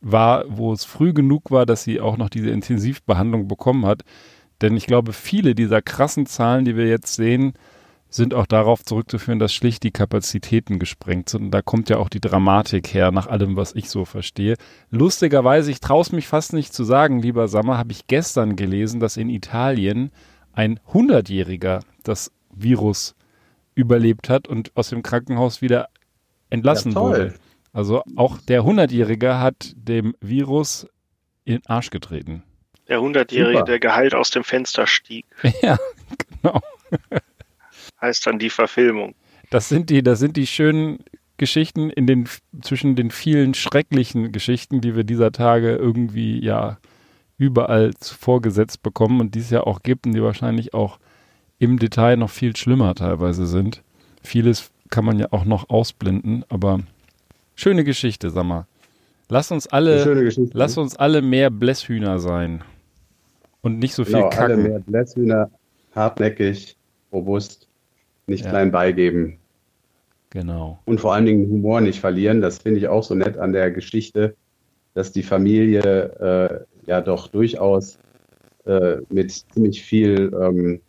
[0.00, 4.02] war, wo es früh genug war, dass sie auch noch diese Intensivbehandlung bekommen hat.
[4.60, 7.54] Denn ich glaube, viele dieser krassen Zahlen, die wir jetzt sehen,
[8.10, 11.44] sind auch darauf zurückzuführen, dass schlicht die Kapazitäten gesprengt sind.
[11.44, 14.56] Und da kommt ja auch die Dramatik her, nach allem, was ich so verstehe.
[14.90, 19.00] Lustigerweise, ich traue es mich fast nicht zu sagen, lieber Sammer, habe ich gestern gelesen,
[19.00, 20.10] dass in Italien
[20.52, 23.14] ein 100-Jähriger das Virus
[23.74, 25.88] überlebt hat und aus dem Krankenhaus wieder
[26.50, 27.34] entlassen ja, wurde.
[27.72, 30.86] Also auch der 100-Jährige hat dem Virus
[31.44, 32.42] in den Arsch getreten.
[32.88, 35.26] Der 100-Jährige, der geheilt aus dem Fenster stieg.
[35.62, 35.76] Ja,
[36.42, 36.60] genau
[38.00, 39.14] heißt dann die Verfilmung.
[39.50, 40.98] Das sind die, das sind die schönen
[41.38, 42.28] Geschichten in den,
[42.62, 46.78] zwischen den vielen schrecklichen Geschichten, die wir dieser Tage irgendwie ja
[47.38, 50.98] überall vorgesetzt bekommen und die es ja auch gibt und die wahrscheinlich auch
[51.58, 53.82] im Detail noch viel schlimmer teilweise sind.
[54.22, 56.80] Vieles kann man ja auch noch ausblenden, aber
[57.54, 58.66] schöne Geschichte, sag mal.
[59.28, 62.64] Lass uns alle, lass uns alle mehr Blässhühner sein.
[63.60, 64.42] Und nicht so viel genau, kacken.
[64.44, 65.50] alle mehr Blässhühner,
[65.94, 66.76] hartnäckig,
[67.12, 67.67] robust
[68.28, 68.50] nicht ja.
[68.50, 69.38] klein beigeben.
[70.30, 70.78] Genau.
[70.84, 72.40] Und vor allen Dingen Humor nicht verlieren.
[72.40, 74.36] Das finde ich auch so nett an der Geschichte,
[74.94, 77.98] dass die Familie äh, ja doch durchaus
[78.66, 80.80] äh, mit ziemlich viel ähm,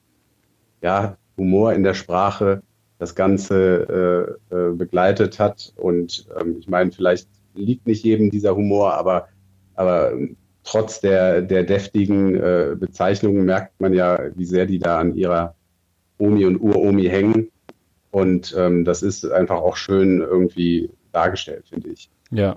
[0.82, 2.62] ja, Humor in der Sprache
[2.98, 5.74] das Ganze äh, äh begleitet hat.
[5.78, 9.30] Und ähm, ich meine, vielleicht liegt nicht jedem dieser Humor, aber,
[9.76, 10.12] aber
[10.64, 15.56] trotz der, der deftigen äh, Bezeichnungen merkt man ja, wie sehr die da an ihrer
[16.20, 17.52] Omi und Uromi hängen.
[18.12, 22.10] Und ähm, das ist einfach auch schön irgendwie dargestellt, finde ich.
[22.32, 22.56] Ja.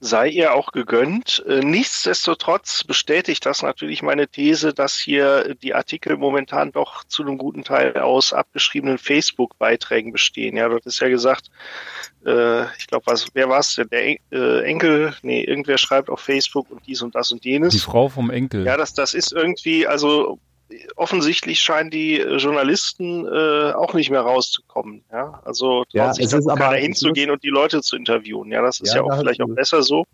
[0.00, 1.44] Sei ihr auch gegönnt.
[1.48, 7.38] Äh, nichtsdestotrotz bestätigt das natürlich meine These, dass hier die Artikel momentan doch zu einem
[7.38, 10.56] guten Teil aus abgeschriebenen Facebook-Beiträgen bestehen.
[10.56, 11.50] Ja, dort ist ja gesagt,
[12.26, 13.76] äh, ich glaube, was, wer war es?
[13.76, 17.72] Der äh, Enkel, nee, irgendwer schreibt auf Facebook und dies und das und jenes.
[17.72, 18.66] Die Frau vom Enkel.
[18.66, 20.38] Ja, das, das ist irgendwie, also
[20.96, 25.04] offensichtlich scheinen die äh, Journalisten äh, auch nicht mehr rauszukommen.
[25.12, 28.50] Ja, also ja, sich da keiner hinzugehen und die Leute zu interviewen.
[28.50, 30.04] Ja, das ist ja, ja auch vielleicht auch besser so.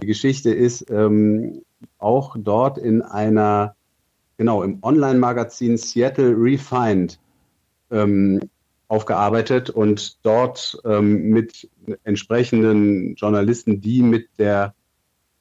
[0.00, 1.62] Die Geschichte ist ähm,
[1.98, 3.74] auch dort in einer,
[4.36, 7.18] genau, im Online-Magazin Seattle Refined
[7.90, 8.40] ähm,
[8.88, 11.68] aufgearbeitet und dort ähm, mit
[12.04, 14.74] entsprechenden Journalisten, die mit der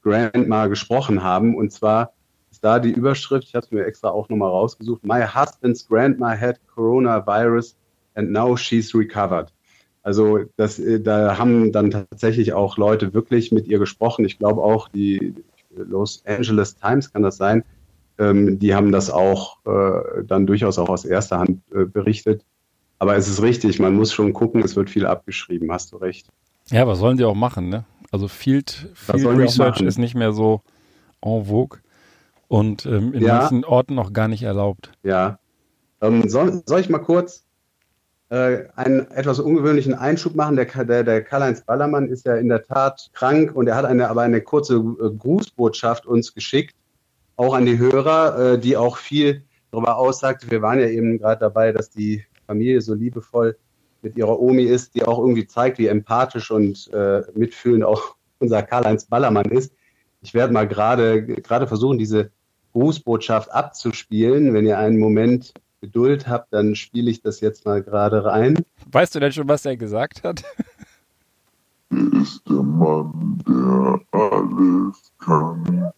[0.03, 1.55] Grandma gesprochen haben.
[1.55, 2.13] Und zwar
[2.57, 6.35] ist da die Überschrift, ich habe es mir extra auch nochmal rausgesucht, My husband's grandma
[6.35, 7.75] had coronavirus
[8.15, 9.53] and now she's recovered.
[10.01, 14.25] Also das, äh, da haben dann tatsächlich auch Leute wirklich mit ihr gesprochen.
[14.25, 15.35] Ich glaube auch die
[15.75, 17.63] Los Angeles Times kann das sein.
[18.17, 22.43] Ähm, die haben das auch äh, dann durchaus auch aus erster Hand äh, berichtet.
[22.97, 26.27] Aber es ist richtig, man muss schon gucken, es wird viel abgeschrieben, hast du recht.
[26.71, 27.85] Ja, was sollen die auch machen, ne?
[28.09, 30.61] Also Field, Field Research ist nicht mehr so
[31.21, 31.77] en vogue.
[32.47, 33.39] Und ähm, in ja.
[33.39, 34.91] manchen Orten noch gar nicht erlaubt.
[35.03, 35.39] Ja.
[36.01, 37.45] Ähm, soll, soll, ich mal kurz
[38.29, 40.55] äh, einen etwas ungewöhnlichen Einschub machen?
[40.55, 44.09] Der, der, der Karl-Heinz Ballermann ist ja in der Tat krank und er hat eine,
[44.09, 46.75] aber eine kurze äh, Grußbotschaft uns geschickt,
[47.35, 50.49] auch an die Hörer, äh, die auch viel darüber aussagt.
[50.49, 53.57] Wir waren ja eben gerade dabei, dass die Familie so liebevoll
[54.01, 58.61] mit ihrer Omi ist, die auch irgendwie zeigt, wie empathisch und äh, mitfühlend auch unser
[58.61, 59.73] Karl-Heinz Ballermann ist.
[60.21, 62.31] Ich werde mal gerade gerade versuchen, diese
[62.77, 64.53] Grußbotschaft abzuspielen.
[64.53, 68.63] Wenn ihr einen Moment Geduld habt, dann spiele ich das jetzt mal gerade rein.
[68.91, 70.43] Weißt du denn schon, was er gesagt hat?
[71.89, 75.91] Er ist der Mann, der alles kann.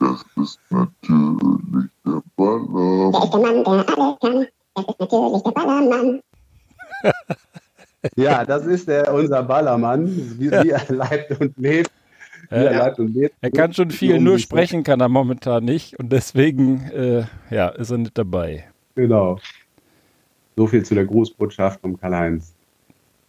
[0.00, 3.12] Das ist natürlich der Ballermann.
[3.12, 4.46] Der ist der Mann, der alles kann.
[4.74, 6.20] Das ist natürlich der Ballermann.
[8.16, 11.92] ja, das ist der, unser Ballermann, wie, wie er leibt und lebt.
[12.50, 13.34] Er, und lebt.
[13.40, 17.90] Er kann schon viel, nur sprechen kann er momentan nicht und deswegen äh, ja, ist
[17.90, 18.68] er nicht dabei.
[18.94, 19.38] Genau.
[20.56, 22.54] So viel zu der Grußbotschaft vom Karl-Heinz.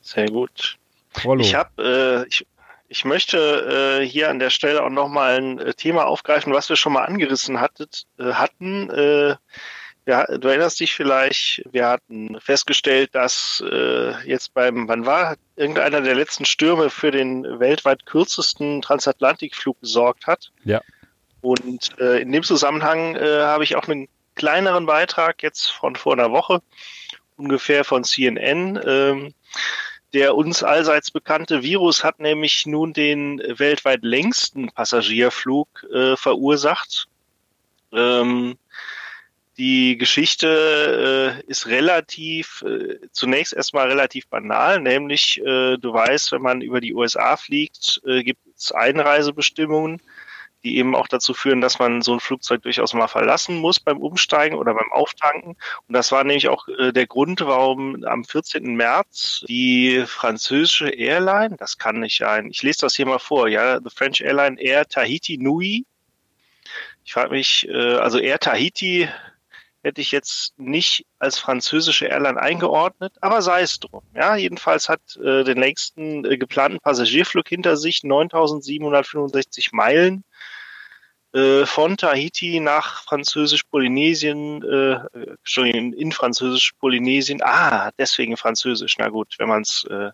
[0.01, 0.77] Sehr gut.
[1.23, 1.41] Hallo.
[1.41, 2.45] Ich habe, äh, ich,
[2.87, 6.75] ich möchte äh, hier an der Stelle auch nochmal ein äh, Thema aufgreifen, was wir
[6.75, 8.89] schon mal angerissen hattet, äh, hatten.
[10.07, 16.01] Ja, du erinnerst dich vielleicht, wir hatten festgestellt, dass äh, jetzt beim, wann war irgendeiner
[16.01, 20.51] der letzten Stürme für den weltweit kürzesten Transatlantikflug gesorgt hat.
[20.63, 20.81] Ja.
[21.41, 26.13] Und äh, in dem Zusammenhang äh, habe ich auch einen kleineren Beitrag jetzt von vor
[26.13, 26.61] einer Woche,
[27.35, 28.79] ungefähr von CNN.
[28.85, 29.33] Ähm,
[30.13, 37.07] der uns allseits bekannte Virus hat nämlich nun den weltweit längsten Passagierflug äh, verursacht.
[37.91, 38.57] Ähm,
[39.57, 46.41] die Geschichte äh, ist relativ, äh, zunächst erstmal relativ banal, nämlich äh, du weißt, wenn
[46.41, 50.01] man über die USA fliegt, äh, gibt es Einreisebestimmungen,
[50.65, 53.99] die eben auch dazu führen, dass man so ein Flugzeug durchaus mal verlassen muss beim
[53.99, 55.55] Umsteigen oder beim Auftanken.
[55.87, 58.75] Und das war nämlich auch äh, der Grund, warum am 14.
[58.75, 63.79] März die französische Airline, das kann nicht ein, ich lese das hier mal vor, ja,
[63.79, 65.85] the French Airline Air Tahiti Nui.
[67.05, 69.07] Ich frage mich, äh, also Air Tahiti
[69.85, 74.01] hätte ich jetzt nicht als französische Airline eingeordnet, aber sei es drum.
[74.15, 80.23] Ja, jedenfalls hat äh, den längsten äh, geplanten Passagierflug hinter sich 9765 Meilen
[81.33, 84.99] äh, von Tahiti nach Französisch-Polynesien, äh,
[85.37, 87.41] Entschuldigung, in Französisch-Polynesien.
[87.43, 88.97] Ah, deswegen Französisch.
[88.97, 90.09] Na gut, wenn man es äh,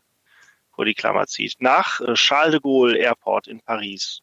[0.75, 1.55] vor die Klammer zieht.
[1.59, 4.19] Nach äh, Charles de Gaulle Airport in Paris.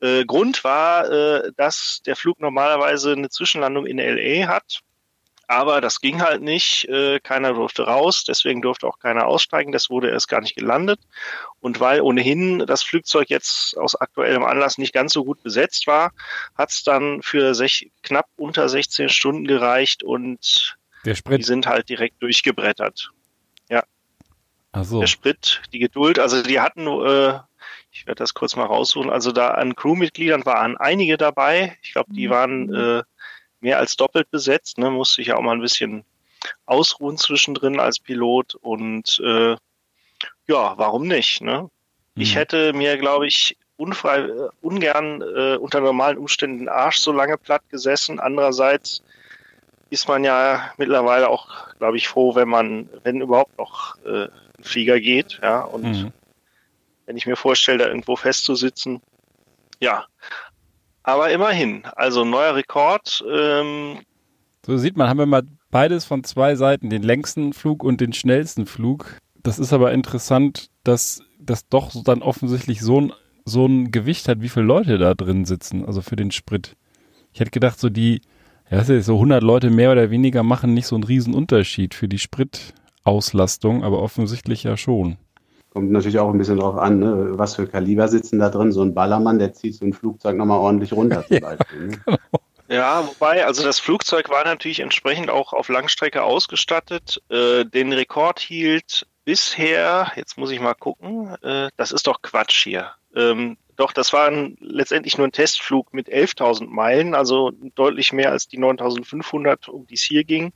[0.00, 4.80] Äh, Grund war, äh, dass der Flug normalerweise eine Zwischenlandung in LA hat.
[5.46, 6.88] Aber das ging halt nicht.
[6.88, 9.72] Äh, keiner durfte raus, deswegen durfte auch keiner aussteigen.
[9.72, 11.00] Das wurde erst gar nicht gelandet.
[11.60, 16.12] Und weil ohnehin das Flugzeug jetzt aus aktuellem Anlass nicht ganz so gut besetzt war,
[16.56, 22.22] hat es dann für sech, knapp unter 16 Stunden gereicht und die sind halt direkt
[22.22, 23.10] durchgebrettert.
[23.68, 23.84] Ja.
[24.72, 25.00] Ach so.
[25.00, 27.38] Der Sprit, die Geduld, also die hatten äh,
[27.94, 29.08] ich werde das kurz mal raussuchen.
[29.08, 31.78] Also da an Crewmitgliedern waren einige dabei.
[31.80, 32.30] Ich glaube, die mhm.
[32.32, 33.02] waren äh,
[33.60, 34.78] mehr als doppelt besetzt.
[34.78, 34.90] Ne?
[34.90, 36.04] Musste ich ja auch mal ein bisschen
[36.66, 38.56] ausruhen zwischendrin als Pilot.
[38.56, 39.52] Und äh,
[40.48, 41.40] ja, warum nicht?
[41.40, 41.70] Ne?
[42.16, 42.22] Mhm.
[42.22, 47.12] Ich hätte mir, glaube ich, unfrei, äh, ungern äh, unter normalen Umständen den Arsch so
[47.12, 48.18] lange platt gesessen.
[48.18, 49.04] Andererseits
[49.90, 54.64] ist man ja mittlerweile auch, glaube ich, froh, wenn man, wenn überhaupt noch äh, ein
[54.64, 56.12] Flieger geht, ja, und mhm
[57.06, 59.00] wenn ich mir vorstelle, da irgendwo festzusitzen.
[59.80, 60.06] Ja,
[61.02, 63.22] aber immerhin, also neuer Rekord.
[63.30, 63.98] Ähm,
[64.64, 68.12] so sieht man, haben wir mal beides von zwei Seiten, den längsten Flug und den
[68.12, 69.18] schnellsten Flug.
[69.42, 73.12] Das ist aber interessant, dass das doch dann offensichtlich so ein,
[73.44, 76.76] so ein Gewicht hat, wie viele Leute da drin sitzen, also für den Sprit.
[77.34, 78.22] Ich hätte gedacht, so die,
[78.70, 82.18] ja, so 100 Leute mehr oder weniger machen nicht so einen riesen Unterschied für die
[82.18, 85.18] Spritauslastung, aber offensichtlich ja schon.
[85.74, 87.30] Kommt natürlich auch ein bisschen drauf an, ne?
[87.32, 88.70] was für Kaliber sitzen da drin.
[88.70, 91.88] So ein Ballermann, der zieht so ein Flugzeug nochmal ordentlich runter zum Beispiel.
[91.88, 91.98] Ne?
[92.06, 92.18] Genau.
[92.68, 97.20] Ja, wobei, also das Flugzeug war natürlich entsprechend auch auf Langstrecke ausgestattet.
[97.28, 102.62] Äh, den Rekord hielt bisher, jetzt muss ich mal gucken, äh, das ist doch Quatsch
[102.64, 102.92] hier.
[103.14, 108.30] Ähm, doch, das war ein, letztendlich nur ein Testflug mit 11.000 Meilen, also deutlich mehr
[108.30, 110.52] als die 9.500, um die es hier ging.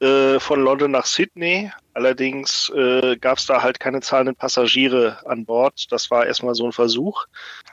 [0.00, 1.70] Äh, von London nach Sydney.
[1.92, 5.92] Allerdings äh, gab es da halt keine zahlenden Passagiere an Bord.
[5.92, 7.26] Das war erstmal so ein Versuch.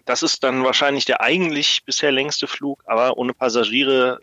[0.03, 4.19] Das ist dann wahrscheinlich der eigentlich bisher längste Flug, aber ohne Passagiere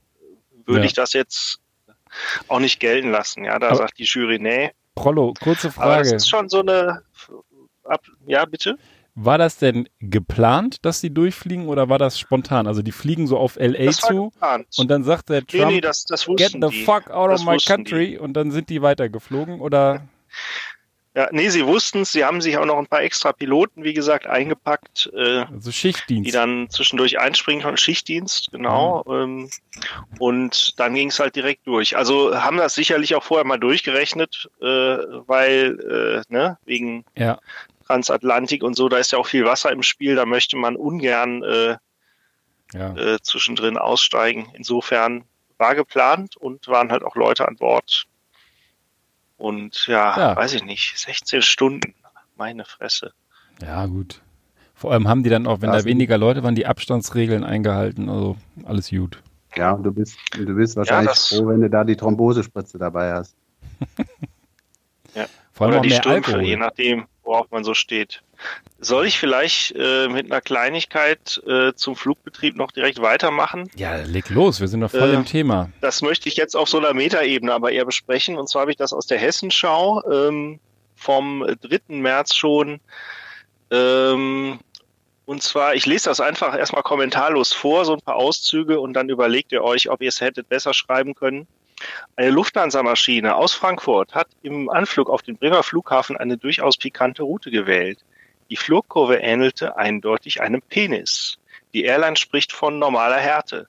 [0.66, 0.86] würde ja.
[0.86, 1.60] ich das jetzt
[2.48, 3.44] auch nicht gelten lassen.
[3.44, 4.72] Ja, da aber sagt die Jury, nee.
[4.96, 5.92] Prollo, kurze Frage.
[5.92, 7.02] Aber das ist schon so eine.
[7.84, 8.76] Ab, ja, bitte?
[9.16, 12.66] War das denn geplant, dass die durchfliegen oder war das spontan?
[12.66, 14.66] Also die fliegen so auf LA zu geplant.
[14.76, 16.84] und dann sagt der Trump, nee, nee, das, das get the die.
[16.84, 18.18] fuck out das of my country die.
[18.18, 20.08] und dann sind die weitergeflogen oder?
[21.16, 22.10] Ja, nee, sie wussten es.
[22.10, 25.12] Sie haben sich auch noch ein paar extra Piloten, wie gesagt, eingepackt.
[25.14, 26.26] Äh, also Schichtdienst.
[26.26, 27.76] Die dann zwischendurch einspringen konnten.
[27.76, 29.04] Schichtdienst, genau.
[29.06, 29.12] Mhm.
[29.12, 29.50] Ähm,
[30.18, 31.96] und dann ging es halt direkt durch.
[31.96, 37.38] Also haben das sicherlich auch vorher mal durchgerechnet, äh, weil, äh, ne, wegen ja.
[37.86, 40.14] Transatlantik und so, da ist ja auch viel Wasser im Spiel.
[40.16, 41.76] Da möchte man ungern äh,
[42.72, 42.96] ja.
[42.96, 44.48] äh, zwischendrin aussteigen.
[44.54, 45.24] Insofern
[45.58, 48.06] war geplant und waren halt auch Leute an Bord,
[49.36, 51.94] und ja, ja, weiß ich nicht, 16 Stunden,
[52.36, 53.12] meine Fresse.
[53.60, 54.22] Ja, gut.
[54.74, 58.36] Vor allem haben die dann auch, wenn da weniger Leute waren, die Abstandsregeln eingehalten, also
[58.64, 59.22] alles gut.
[59.56, 63.36] Ja, du bist, du bist wahrscheinlich ja, froh, wenn du da die Thrombosespritze dabei hast.
[65.14, 65.26] ja.
[65.52, 66.42] Vor allem Oder die Stümpfe, Alkohol.
[66.42, 68.22] je nachdem, worauf man so steht.
[68.78, 73.70] Soll ich vielleicht äh, mit einer Kleinigkeit äh, zum Flugbetrieb noch direkt weitermachen?
[73.76, 75.70] Ja, leg los, wir sind noch voll äh, im Thema.
[75.80, 78.36] Das möchte ich jetzt auf so einer Metaebene aber eher besprechen.
[78.36, 80.60] Und zwar habe ich das aus der Hessenschau ähm,
[80.96, 81.80] vom 3.
[81.88, 82.80] März schon.
[83.70, 84.58] Ähm,
[85.26, 89.08] und zwar, ich lese das einfach erstmal kommentarlos vor, so ein paar Auszüge, und dann
[89.08, 91.46] überlegt ihr euch, ob ihr es hättet besser schreiben können.
[92.16, 97.50] Eine Lufthansa-Maschine aus Frankfurt hat im Anflug auf den Bremer Flughafen eine durchaus pikante Route
[97.50, 97.98] gewählt.
[98.50, 101.38] Die Flugkurve ähnelte eindeutig einem Penis.
[101.72, 103.66] Die Airline spricht von normaler Härte.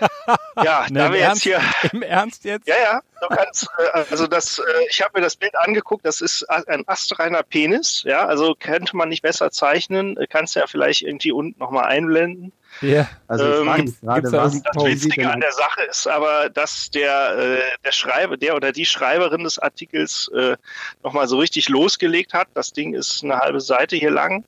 [0.62, 1.60] Ja, ne, da wir jetzt hier.
[1.92, 2.66] Im Ernst jetzt?
[2.66, 3.00] Ja, ja.
[3.20, 6.82] Du kannst, äh, also das, äh, ich habe mir das Bild angeguckt, das ist ein
[6.88, 10.18] astreiner Penis, ja, also könnte man nicht besser zeichnen.
[10.28, 12.52] Kannst du ja vielleicht irgendwie unten nochmal einblenden.
[12.82, 17.58] Ja, also ähm, gerade, was das Witzige an der Sache ist aber, dass der, äh,
[17.84, 20.56] der Schreiber, der oder die Schreiberin des Artikels äh,
[21.02, 22.48] nochmal so richtig losgelegt hat.
[22.54, 24.44] Das Ding ist eine halbe Seite hier lang.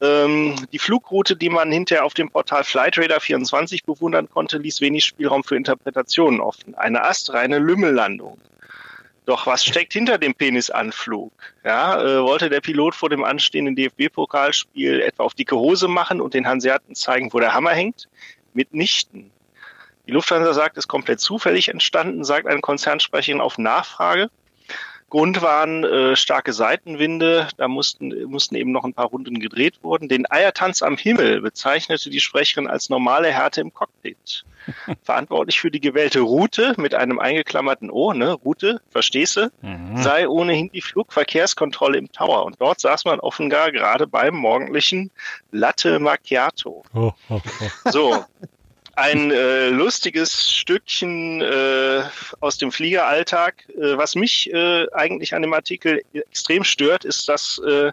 [0.00, 5.04] Ähm, die Flugroute, die man hinterher auf dem Portal Flightradar 24 bewundern konnte, ließ wenig
[5.04, 6.74] Spielraum für Interpretationen offen.
[6.76, 8.38] Eine astreine Lümmellandung.
[9.28, 11.34] Doch was steckt hinter dem Penisanflug?
[11.62, 16.32] Ja, äh, wollte der Pilot vor dem anstehenden DFB-Pokalspiel etwa auf dicke Hose machen und
[16.32, 18.08] den Hanseaten zeigen, wo der Hammer hängt?
[18.54, 19.30] Mitnichten.
[20.06, 24.30] Die Lufthansa sagt, es ist komplett zufällig entstanden, sagt eine Konzernsprecherin auf Nachfrage.
[25.10, 30.08] Grund waren äh, starke Seitenwinde, da mussten, mussten eben noch ein paar Runden gedreht worden.
[30.08, 34.44] Den Eiertanz am Himmel bezeichnete die Sprecherin als normale Härte im Cockpit.
[35.02, 40.02] Verantwortlich für die gewählte Route mit einem eingeklammerten O, ne, Route, verstehst du, mhm.
[40.02, 42.44] sei ohnehin die Flugverkehrskontrolle im Tower.
[42.44, 45.10] Und dort saß man offenbar gerade beim morgendlichen
[45.52, 46.82] Latte Macchiato.
[46.92, 47.90] Oh, oh, oh.
[47.90, 48.24] So,
[48.98, 52.02] ein äh, lustiges Stückchen äh,
[52.40, 53.68] aus dem Fliegeralltag.
[53.68, 57.92] Äh, was mich äh, eigentlich an dem Artikel extrem stört, ist, dass äh,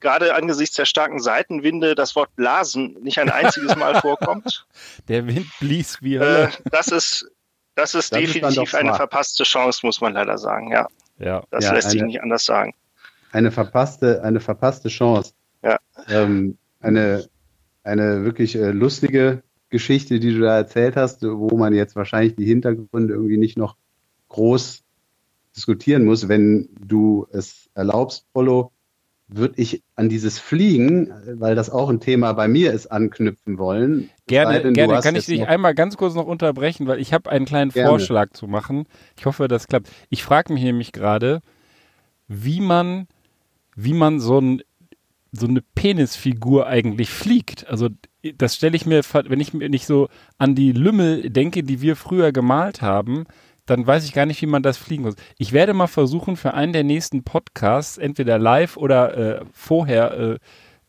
[0.00, 4.66] gerade angesichts der starken Seitenwinde das Wort Blasen nicht ein einziges Mal vorkommt.
[5.08, 6.44] Der Wind blies wie Hölle.
[6.44, 7.28] Äh, das ist,
[7.74, 10.70] das ist das definitiv ist eine verpasste Chance, muss man leider sagen.
[10.70, 10.86] Ja,
[11.18, 11.42] ja.
[11.50, 12.74] das ja, lässt eine, sich nicht anders sagen.
[13.32, 15.32] Eine verpasste, eine verpasste Chance.
[15.62, 15.78] Ja.
[16.08, 17.28] Ähm, eine,
[17.82, 22.46] eine wirklich äh, lustige Geschichte, die du da erzählt hast, wo man jetzt wahrscheinlich die
[22.46, 23.76] Hintergründe irgendwie nicht noch
[24.28, 24.82] groß
[25.56, 28.72] diskutieren muss, wenn du es erlaubst, Polo,
[29.28, 34.08] würde ich an dieses Fliegen, weil das auch ein Thema bei mir ist, anknüpfen wollen.
[34.26, 35.00] Gerne, denn, gerne.
[35.00, 37.90] Kann ich dich einmal ganz kurz noch unterbrechen, weil ich habe einen kleinen gerne.
[37.90, 38.86] Vorschlag zu machen.
[39.18, 39.90] Ich hoffe, das klappt.
[40.08, 41.42] Ich frage mich nämlich gerade,
[42.26, 43.06] wie man,
[43.76, 44.62] wie man so, ein,
[45.32, 47.68] so eine Penisfigur eigentlich fliegt.
[47.68, 47.90] Also
[48.36, 51.96] das stelle ich mir, wenn ich mir nicht so an die Lümmel denke, die wir
[51.96, 53.26] früher gemalt haben,
[53.66, 55.14] dann weiß ich gar nicht, wie man das fliegen muss.
[55.36, 60.38] Ich werde mal versuchen, für einen der nächsten Podcasts, entweder live oder äh, vorher äh,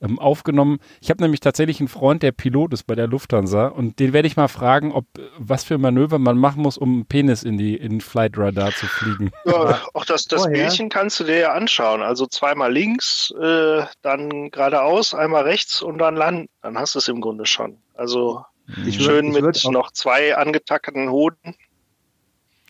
[0.01, 0.79] ähm, aufgenommen.
[1.01, 4.27] Ich habe nämlich tatsächlich einen Freund, der Pilot ist bei der Lufthansa und den werde
[4.27, 5.05] ich mal fragen, ob
[5.37, 8.85] was für Manöver man machen muss, um einen Penis in die in Flight Radar zu
[8.87, 9.31] fliegen.
[9.45, 12.01] Ja, auch das, das Bildchen kannst du dir ja anschauen.
[12.01, 16.49] Also zweimal links, äh, dann geradeaus, einmal rechts und dann landen.
[16.61, 17.77] Dann hast du es im Grunde schon.
[17.95, 18.43] Also
[18.85, 21.55] ich schön würd, mit noch zwei angetackten Hoden.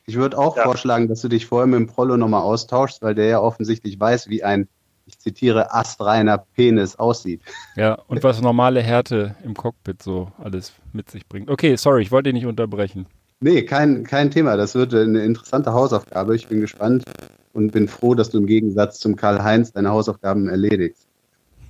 [0.06, 0.64] Ich würde auch ja.
[0.64, 4.28] vorschlagen, dass du dich vorher mit dem Prollo nochmal austauschst, weil der ja offensichtlich weiß,
[4.30, 4.68] wie ein,
[5.10, 7.42] ich zitiere, astreiner Penis aussieht.
[7.76, 11.50] Ja, und was normale Härte im Cockpit so alles mit sich bringt.
[11.50, 13.08] Okay, sorry, ich wollte dich nicht unterbrechen.
[13.42, 14.58] Nee, kein, kein Thema.
[14.58, 16.36] Das wird eine interessante Hausaufgabe.
[16.36, 17.06] Ich bin gespannt
[17.54, 21.08] und bin froh, dass du im Gegensatz zum Karl-Heinz deine Hausaufgaben erledigst.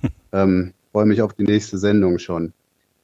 [0.32, 2.52] ähm, freue mich auf die nächste Sendung schon.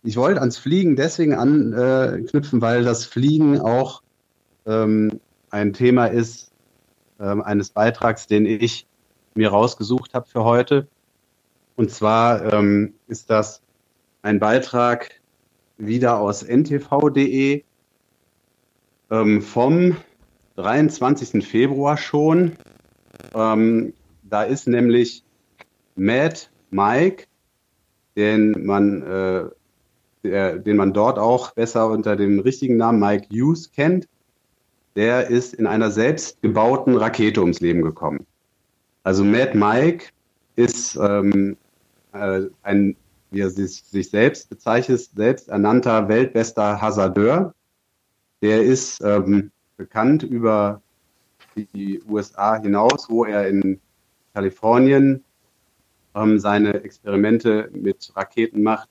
[0.02, 4.02] Ich wollte ans Fliegen deswegen anknüpfen, weil das Fliegen auch
[4.66, 5.20] ähm,
[5.50, 6.52] ein Thema ist
[7.18, 8.86] ähm, eines Beitrags, den ich
[9.36, 10.88] mir rausgesucht habe für heute.
[11.76, 13.62] Und zwar ähm, ist das
[14.22, 15.20] ein Beitrag
[15.78, 17.62] wieder aus ntv.de
[19.10, 19.96] ähm, vom
[20.56, 21.46] 23.
[21.46, 22.52] Februar schon.
[23.34, 25.22] Ähm, da ist nämlich
[25.94, 27.26] Mad Mike,
[28.16, 29.44] den man, äh,
[30.24, 34.08] der, den man dort auch besser unter dem richtigen Namen Mike Hughes kennt.
[34.96, 38.26] Der ist in einer selbstgebauten Rakete ums Leben gekommen.
[39.06, 40.06] Also Mad Mike
[40.56, 41.56] ist ähm,
[42.12, 42.96] äh, ein,
[43.30, 47.54] wie er sich, sich selbst bezeichnet, selbsternannter weltbester Hasardeur.
[48.42, 50.82] Der ist ähm, bekannt über
[51.54, 53.80] die USA hinaus, wo er in
[54.34, 55.22] Kalifornien
[56.16, 58.88] ähm, seine Experimente mit Raketen macht.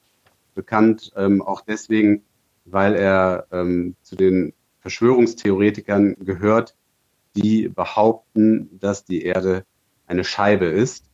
[0.53, 2.23] Bekannt ähm, auch deswegen,
[2.63, 6.73] weil er ähm, zu den Verschwörungstheoretikern gehört,
[7.35, 9.65] die behaupten, dass die Erde
[10.07, 11.05] eine Scheibe ist.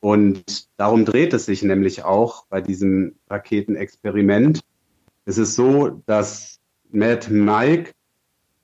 [0.00, 4.60] Und darum dreht es sich nämlich auch bei diesem Raketenexperiment.
[5.24, 6.60] Es ist so, dass
[6.90, 7.92] Matt Mike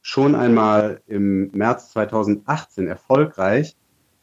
[0.03, 3.77] schon einmal im März 2018 erfolgreich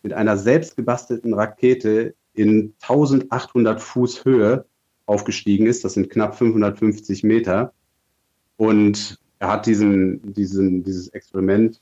[0.03, 4.65] mit einer selbstgebastelten Rakete in 1800 Fuß Höhe
[5.05, 5.85] aufgestiegen ist.
[5.85, 7.73] Das sind knapp 550 Meter.
[8.57, 11.79] Und er hat diesen, diesen, dieses Experiment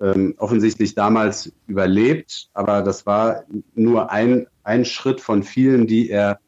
[0.00, 3.44] ähm, offensichtlich damals überlebt, aber das war
[3.74, 6.40] nur ein, ein Schritt von vielen, die er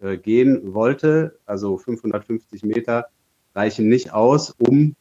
[0.00, 1.38] äh, gehen wollte.
[1.46, 3.06] Also 550 Meter
[3.54, 4.96] reichen nicht aus, um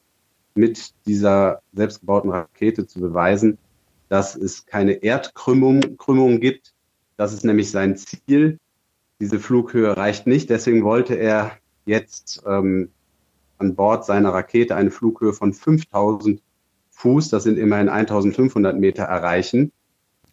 [0.55, 3.57] mit dieser selbstgebauten Rakete zu beweisen,
[4.09, 6.73] dass es keine Erdkrümmung Krümmung gibt.
[7.17, 8.59] Das ist nämlich sein Ziel.
[9.19, 10.49] Diese Flughöhe reicht nicht.
[10.49, 12.89] Deswegen wollte er jetzt ähm,
[13.57, 16.41] an Bord seiner Rakete eine Flughöhe von 5000
[17.03, 19.73] Fuß, das sind immerhin 1500 Meter, erreichen.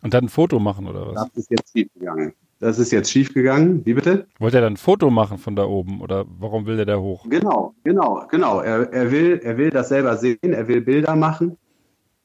[0.03, 1.15] Und dann ein Foto machen oder was?
[1.15, 2.33] Das ist jetzt schiefgegangen.
[2.61, 3.85] Das ist jetzt schiefgegangen.
[3.85, 4.27] Wie bitte?
[4.39, 7.27] Wollte er dann ein Foto machen von da oben oder warum will er da hoch?
[7.29, 8.61] Genau, genau, genau.
[8.61, 11.57] Er, er, will, er will das selber sehen, er will Bilder machen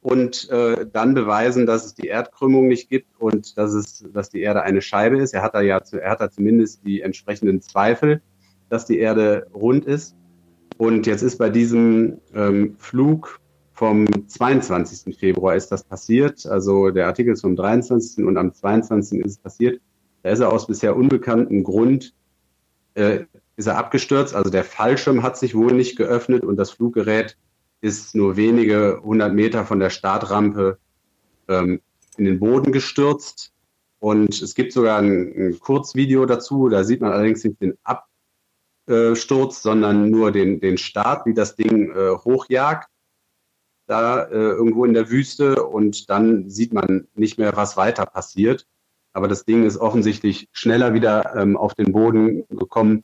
[0.01, 4.41] und äh, dann beweisen, dass es die Erdkrümmung nicht gibt und dass es, dass die
[4.41, 5.33] Erde eine Scheibe ist.
[5.33, 8.21] Er hat da ja, er hat da zumindest die entsprechenden Zweifel,
[8.69, 10.15] dass die Erde rund ist.
[10.77, 13.39] Und jetzt ist bei diesem ähm, Flug
[13.76, 15.17] vom 22.
[15.17, 16.45] Februar ist das passiert.
[16.45, 18.26] Also der Artikel ist vom 23.
[18.26, 19.19] und am 22.
[19.19, 19.82] ist es passiert.
[20.23, 22.13] Da ist er aus bisher unbekanntem Grund
[22.95, 23.26] äh,
[23.57, 24.34] ist er abgestürzt.
[24.34, 27.38] Also der Fallschirm hat sich wohl nicht geöffnet und das Fluggerät
[27.82, 30.80] ist nur wenige hundert Meter von der Startrampe
[31.49, 31.82] ähm,
[32.17, 33.51] in den Boden gestürzt.
[33.99, 36.69] Und es gibt sogar ein, ein Kurzvideo dazu.
[36.69, 41.91] Da sieht man allerdings nicht den Absturz, sondern nur den, den Start, wie das Ding
[41.91, 42.88] äh, hochjagt
[43.88, 48.65] da äh, irgendwo in der Wüste und dann sieht man nicht mehr, was weiter passiert.
[49.13, 53.03] Aber das Ding ist offensichtlich schneller wieder ähm, auf den Boden gekommen,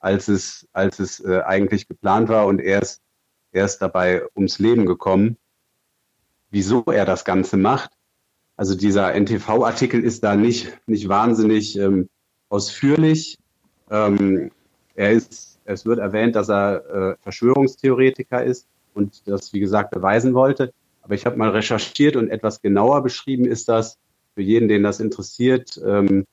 [0.00, 3.00] als es, als es äh, eigentlich geplant war und er ist,
[3.80, 5.36] dabei ums Leben gekommen.
[6.50, 7.90] Wieso er das Ganze macht,
[8.56, 12.08] also dieser NTV-Artikel ist da nicht, nicht wahnsinnig ähm,
[12.48, 13.38] ausführlich.
[13.90, 14.50] Ähm,
[14.94, 20.34] er ist, es wird erwähnt, dass er äh, Verschwörungstheoretiker ist und das, wie gesagt, beweisen
[20.34, 20.72] wollte.
[21.02, 23.98] Aber ich habe mal recherchiert und etwas genauer beschrieben ist das
[24.34, 25.80] für jeden, den das interessiert.
[25.84, 26.24] Ähm,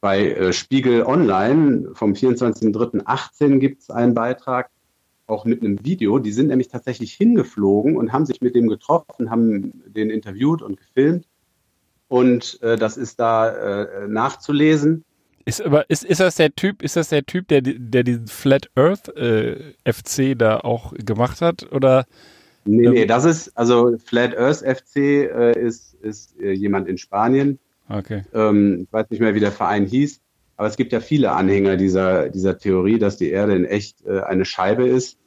[0.00, 4.68] bei äh, Spiegel Online vom 24.03.18 gibt es einen Beitrag,
[5.26, 6.18] auch mit einem Video.
[6.18, 10.76] Die sind nämlich tatsächlich hingeflogen und haben sich mit dem getroffen, haben den interviewt und
[10.76, 11.26] gefilmt.
[12.08, 15.04] Und äh, das ist da äh, nachzulesen.
[15.46, 18.70] Ist aber ist, ist das der Typ, ist das der Typ, der der diesen Flat
[18.76, 22.06] Earth äh, FC da auch gemacht hat oder?
[22.64, 26.96] Nee, ähm, nee, das ist also Flat Earth FC äh, ist ist äh, jemand in
[26.96, 27.58] Spanien.
[27.90, 28.22] Okay.
[28.32, 30.20] Ähm, ich weiß nicht mehr, wie der Verein hieß,
[30.56, 34.20] aber es gibt ja viele Anhänger dieser dieser Theorie, dass die Erde in echt äh,
[34.20, 35.18] eine Scheibe ist.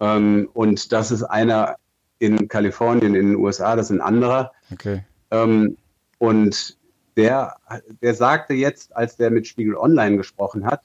[0.00, 1.76] Ähm, und das ist einer
[2.18, 4.52] in Kalifornien, in den USA, das ist ein anderer.
[4.72, 5.04] Okay.
[5.30, 5.76] Ähm,
[6.18, 6.78] und
[7.16, 7.56] der,
[8.02, 10.82] der sagte jetzt, als der mit Spiegel Online gesprochen hat,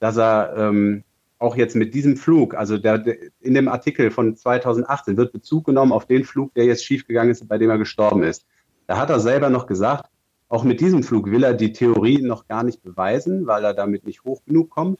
[0.00, 1.04] dass er ähm,
[1.38, 5.66] auch jetzt mit diesem Flug, also der, der, in dem Artikel von 2018 wird Bezug
[5.66, 8.44] genommen auf den Flug, der jetzt schiefgegangen ist, bei dem er gestorben ist.
[8.86, 10.10] Da hat er selber noch gesagt,
[10.48, 14.06] auch mit diesem Flug will er die Theorie noch gar nicht beweisen, weil er damit
[14.06, 14.98] nicht hoch genug kommt,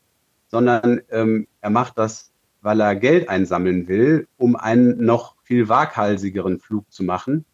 [0.49, 6.61] sondern ähm, er macht das, weil er Geld einsammeln will, um einen noch viel waghalsigeren
[6.61, 7.44] Flug zu machen.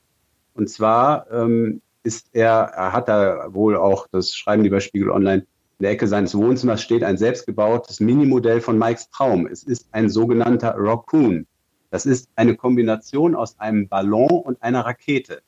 [0.55, 5.11] Und zwar ähm, ist er, er hat da wohl auch, das schreiben die bei Spiegel
[5.11, 5.47] Online,
[5.79, 9.47] in der Ecke seines Wohnzimmers steht ein selbstgebautes Minimodell von Mikes Traum.
[9.47, 11.47] Es ist ein sogenannter Raccoon.
[11.91, 15.43] Das ist eine Kombination aus einem Ballon und einer Rakete.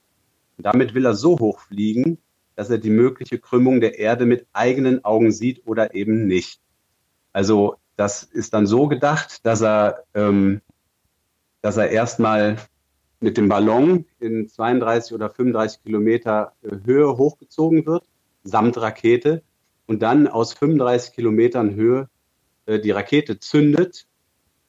[0.56, 2.18] Und damit will er so hoch fliegen,
[2.56, 6.60] dass er die mögliche Krümmung der Erde mit eigenen Augen sieht oder eben nicht.
[7.32, 10.60] Also das ist dann so gedacht, dass er, ähm,
[11.60, 12.56] dass er erstmal
[13.20, 18.04] mit dem Ballon in 32 oder 35 Kilometer äh, Höhe hochgezogen wird,
[18.44, 19.42] samt Rakete,
[19.86, 22.08] und dann aus 35 Kilometern Höhe
[22.66, 24.06] äh, die Rakete zündet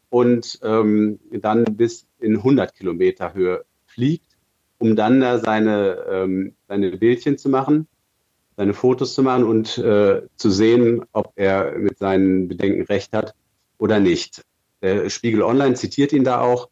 [0.10, 4.38] und ähm, dann bis in 100 Kilometer Höhe fliegt,
[4.78, 7.88] um dann da seine, ähm, seine Bildchen zu machen,
[8.56, 13.34] seine Fotos zu machen und äh, zu sehen, ob er mit seinen Bedenken recht hat
[13.78, 14.44] oder nicht.
[14.82, 16.70] Der Spiegel Online zitiert ihn da auch.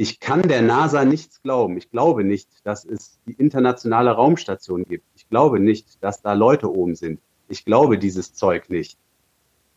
[0.00, 1.76] Ich kann der NASA nichts glauben.
[1.76, 5.04] Ich glaube nicht, dass es die internationale Raumstation gibt.
[5.14, 7.20] Ich glaube nicht, dass da Leute oben sind.
[7.48, 8.96] Ich glaube dieses Zeug nicht.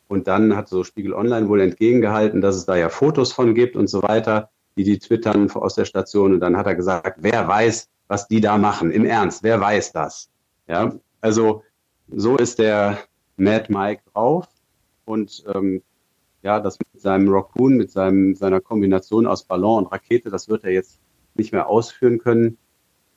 [0.07, 3.75] Und dann hat so Spiegel Online wohl entgegengehalten, dass es da ja Fotos von gibt
[3.75, 6.31] und so weiter, die die twittern aus der Station.
[6.31, 8.91] Und dann hat er gesagt, wer weiß, was die da machen?
[8.91, 10.29] Im Ernst, wer weiß das?
[10.69, 11.63] Ja, also
[12.07, 12.97] so ist der
[13.35, 14.47] Mad Mike drauf.
[15.03, 15.81] Und ähm,
[16.43, 20.63] ja, das mit seinem Raccoon, mit seinem, seiner Kombination aus Ballon und Rakete, das wird
[20.63, 20.99] er jetzt
[21.35, 22.57] nicht mehr ausführen können,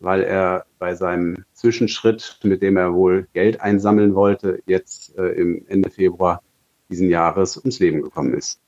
[0.00, 5.64] weil er bei seinem Zwischenschritt, mit dem er wohl Geld einsammeln wollte, jetzt äh, im
[5.68, 6.42] Ende Februar
[6.88, 8.60] diesen Jahres ums Leben gekommen ist.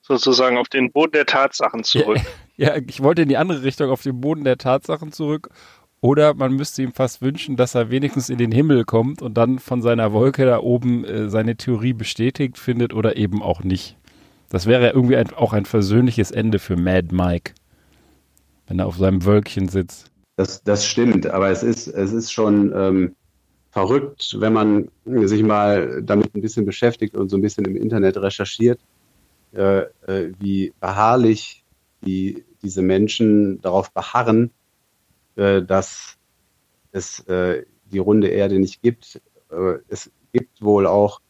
[0.00, 2.18] Sozusagen auf den Boden der Tatsachen zurück.
[2.56, 5.48] Ja, ja, ich wollte in die andere Richtung, auf den Boden der Tatsachen zurück.
[6.02, 9.60] Oder man müsste ihm fast wünschen, dass er wenigstens in den Himmel kommt und dann
[9.60, 13.96] von seiner Wolke da oben äh, seine Theorie bestätigt findet oder eben auch nicht.
[14.50, 17.54] Das wäre ja irgendwie ein, auch ein versöhnliches Ende für Mad Mike,
[18.66, 20.10] wenn er auf seinem Wölkchen sitzt.
[20.34, 23.14] Das, das stimmt, aber es ist, es ist schon ähm,
[23.70, 28.16] verrückt, wenn man sich mal damit ein bisschen beschäftigt und so ein bisschen im Internet
[28.16, 28.80] recherchiert,
[29.54, 31.62] äh, äh, wie beharrlich
[32.04, 34.50] die, diese Menschen darauf beharren,
[35.36, 36.18] äh, dass
[36.92, 39.20] es äh, die runde Erde nicht gibt.
[39.50, 41.20] Äh, es gibt wohl auch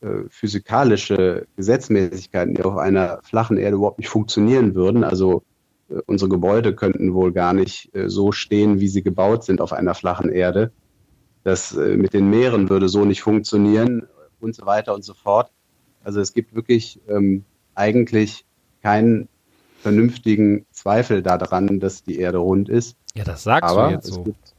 [0.00, 5.04] äh, physikalische Gesetzmäßigkeiten, die auf einer flachen Erde überhaupt nicht funktionieren würden.
[5.04, 5.42] Also
[6.06, 10.30] unsere Gebäude könnten wohl gar nicht so stehen, wie sie gebaut sind auf einer flachen
[10.30, 10.72] Erde.
[11.44, 14.06] Das äh, mit den Meeren würde so nicht funktionieren
[14.40, 15.50] und so weiter und so fort.
[16.04, 17.44] Also es gibt wirklich ähm,
[17.74, 18.44] eigentlich
[18.82, 19.28] keinen
[19.82, 22.96] vernünftigen Zweifel daran, dass die Erde rund ist.
[23.14, 24.20] Ja, das sagst Aber du jetzt so.
[24.20, 24.54] Es gibt,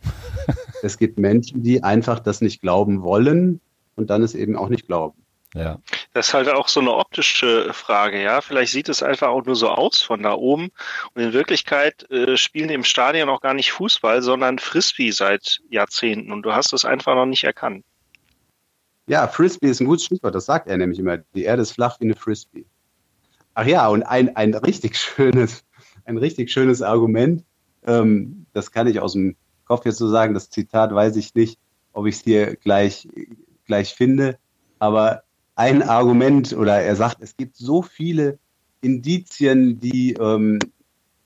[0.84, 3.62] es gibt Menschen, die einfach das nicht glauben wollen
[3.96, 5.24] und dann es eben auch nicht glauben.
[5.56, 5.80] Ja.
[6.14, 8.42] Das ist halt auch so eine optische Frage, ja.
[8.42, 10.72] Vielleicht sieht es einfach auch nur so aus von da oben.
[11.14, 15.62] Und in Wirklichkeit äh, spielen die im Stadion auch gar nicht Fußball, sondern Frisbee seit
[15.70, 16.32] Jahrzehnten.
[16.32, 17.86] Und du hast es einfach noch nicht erkannt.
[19.06, 20.34] Ja, Frisbee ist ein gutes Stichwort.
[20.34, 21.18] Das sagt er nämlich immer.
[21.18, 22.66] Die Erde ist flach wie eine Frisbee.
[23.54, 25.64] Ach ja, und ein, ein richtig schönes,
[26.06, 27.44] ein richtig schönes Argument.
[27.86, 29.36] Ähm, das kann ich aus dem
[29.66, 30.34] Kopf jetzt so sagen.
[30.34, 31.60] Das Zitat weiß ich nicht,
[31.92, 33.08] ob ich es hier gleich,
[33.66, 34.38] gleich finde.
[34.80, 35.24] Aber
[35.56, 38.40] ein Argument oder er sagt, es gibt so viele
[38.82, 40.60] Indizien, die ähm,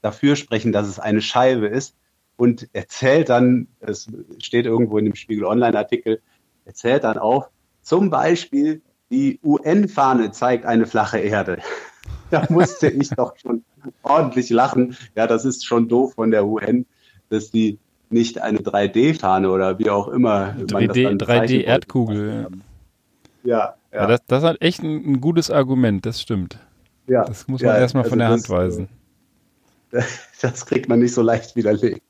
[0.02, 1.96] dafür sprechen, dass es eine Scheibe ist
[2.36, 4.08] und erzählt dann, es
[4.40, 6.22] steht irgendwo in dem Spiegel Online-Artikel,
[6.66, 7.50] erzählt dann auch,
[7.82, 11.60] zum Beispiel die UN-Fahne zeigt eine flache Erde.
[12.32, 13.64] da musste ich doch schon
[14.04, 14.98] ordentlich lachen.
[15.16, 16.86] Ja, das ist schon doof von der UN,
[17.30, 17.80] dass die
[18.10, 20.56] nicht eine 3D-Fahne oder wie auch immer.
[20.58, 22.48] 3D-Erdkugel.
[22.48, 22.58] 3D
[23.44, 24.02] ja, ja.
[24.02, 26.60] ja das, das ist echt ein, ein, gutes Argument, das stimmt.
[27.08, 27.24] Ja.
[27.24, 28.90] Das muss man ja, erstmal also von der das, Hand weisen.
[30.42, 32.02] Das kriegt man nicht so leicht widerlegt.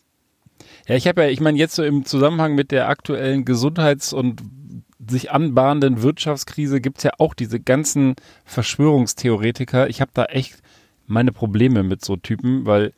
[0.88, 4.41] Ja, ich habe ja, ich meine, jetzt so im Zusammenhang mit der aktuellen Gesundheits- und
[5.06, 9.89] sich anbahnenden Wirtschaftskrise gibt es ja auch diese ganzen Verschwörungstheoretiker.
[9.89, 10.60] Ich habe da echt
[11.06, 12.93] meine Probleme mit so Typen, weil,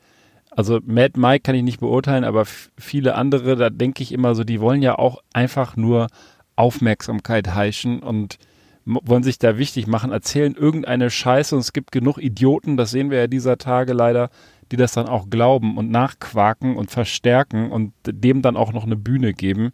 [0.50, 2.45] also Mad Mike kann ich nicht beurteilen, aber
[2.78, 6.08] viele andere, da denke ich immer so, die wollen ja auch einfach nur
[6.56, 8.38] Aufmerksamkeit heischen und
[8.86, 13.12] wollen sich da wichtig machen, erzählen irgendeine Scheiße und es gibt genug Idioten, das sehen
[13.12, 14.30] wir ja dieser Tage leider,
[14.72, 18.95] die das dann auch glauben und nachquaken und verstärken und dem dann auch noch eine
[18.95, 19.72] Bühne geben.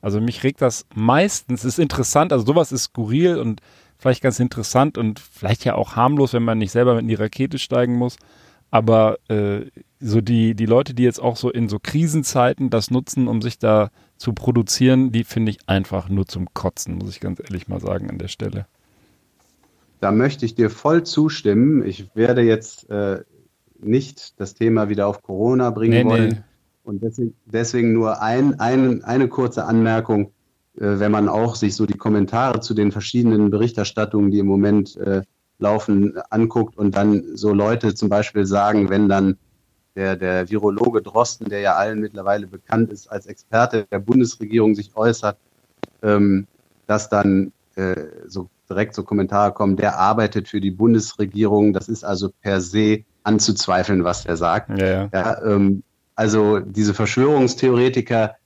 [0.00, 3.60] Also mich regt das meistens, ist interessant, also sowas ist skurril und
[3.98, 7.58] vielleicht ganz interessant und vielleicht ja auch harmlos, wenn man nicht selber in die Rakete
[7.58, 8.16] steigen muss.
[8.70, 9.66] Aber äh,
[9.98, 13.58] so die, die Leute, die jetzt auch so in so Krisenzeiten das nutzen, um sich
[13.58, 17.80] da zu produzieren, die finde ich einfach nur zum Kotzen, muss ich ganz ehrlich mal
[17.80, 18.66] sagen an der Stelle.
[20.00, 21.84] Da möchte ich dir voll zustimmen.
[21.84, 23.22] Ich werde jetzt äh,
[23.80, 26.28] nicht das Thema wieder auf Corona bringen nee, wollen.
[26.28, 26.42] Nee.
[26.90, 30.32] Und deswegen, deswegen nur ein, ein, eine kurze Anmerkung,
[30.74, 34.96] äh, wenn man auch sich so die Kommentare zu den verschiedenen Berichterstattungen, die im Moment
[34.96, 35.22] äh,
[35.60, 39.36] laufen, anguckt und dann so Leute zum Beispiel sagen, wenn dann
[39.94, 44.96] der, der Virologe Drosten, der ja allen mittlerweile bekannt ist als Experte der Bundesregierung, sich
[44.96, 45.38] äußert,
[46.02, 46.48] ähm,
[46.88, 47.94] dass dann äh,
[48.26, 51.72] so direkt so Kommentare kommen, der arbeitet für die Bundesregierung.
[51.72, 54.76] Das ist also per se anzuzweifeln, was er sagt.
[54.76, 55.08] Ja, ja.
[55.12, 55.84] ja ähm,
[56.20, 58.36] also diese Verschwörungstheoretiker,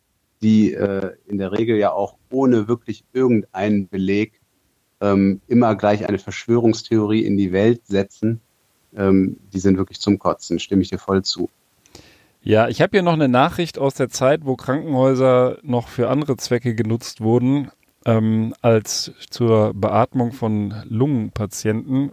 [0.43, 4.41] die äh, in der Regel ja auch ohne wirklich irgendeinen Beleg
[5.01, 8.41] ähm, immer gleich eine Verschwörungstheorie in die Welt setzen,
[8.97, 11.51] ähm, die sind wirklich zum Kotzen, stimme ich dir voll zu.
[12.45, 16.37] Ja, ich habe hier noch eine Nachricht aus der Zeit, wo Krankenhäuser noch für andere
[16.37, 17.73] Zwecke genutzt wurden,
[18.07, 22.13] ähm, als zur Beatmung von Lungenpatienten.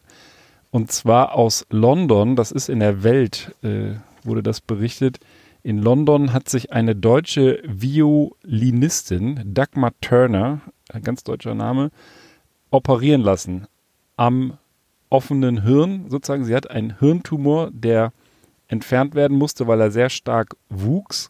[0.71, 3.91] Und zwar aus London, das ist in der Welt, äh,
[4.23, 5.19] wurde das berichtet.
[5.63, 11.91] In London hat sich eine deutsche Violinistin, Dagmar Turner, ein ganz deutscher Name,
[12.71, 13.67] operieren lassen
[14.17, 14.57] am
[15.09, 16.45] offenen Hirn, sozusagen.
[16.45, 18.11] Sie hat einen Hirntumor, der
[18.67, 21.27] entfernt werden musste, weil er sehr stark wuchs.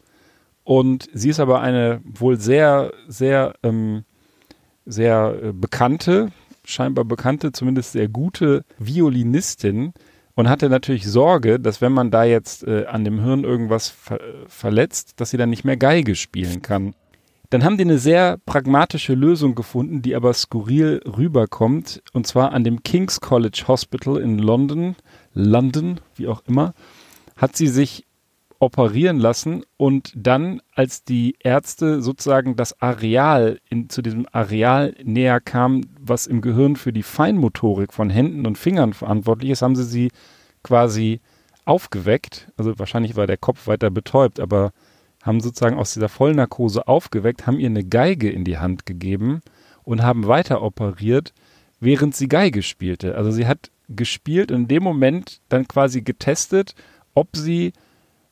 [0.64, 4.04] Und sie ist aber eine wohl sehr, sehr, ähm,
[4.86, 6.32] sehr äh, bekannte,
[6.64, 9.94] scheinbar bekannte, zumindest sehr gute Violinistin
[10.36, 14.20] und hatte natürlich Sorge, dass wenn man da jetzt äh, an dem Hirn irgendwas ver
[14.48, 16.94] verletzt, dass sie dann nicht mehr Geige spielen kann.
[17.50, 22.64] Dann haben die eine sehr pragmatische Lösung gefunden, die aber skurril rüberkommt, und zwar an
[22.64, 24.96] dem King's College Hospital in London,
[25.34, 26.74] London, wie auch immer,
[27.36, 28.06] hat sie sich
[28.62, 35.42] operieren lassen und dann, als die Ärzte sozusagen das Areal, in, zu diesem Areal näher
[35.42, 39.84] kamen, was im Gehirn für die Feinmotorik von Händen und Fingern verantwortlich ist, haben sie
[39.84, 40.12] sie
[40.64, 41.22] quasi
[41.66, 42.52] aufgeweckt.
[42.56, 44.74] Also wahrscheinlich war der Kopf weiter betäubt, aber
[45.24, 49.42] haben sozusagen aus dieser Vollnarkose aufgeweckt, haben ihr eine Geige in die Hand gegeben
[49.84, 51.34] und haben weiter operiert,
[51.80, 53.16] während sie Geige spielte.
[53.16, 56.76] Also sie hat gespielt und in dem Moment dann quasi getestet,
[57.16, 57.74] ob sie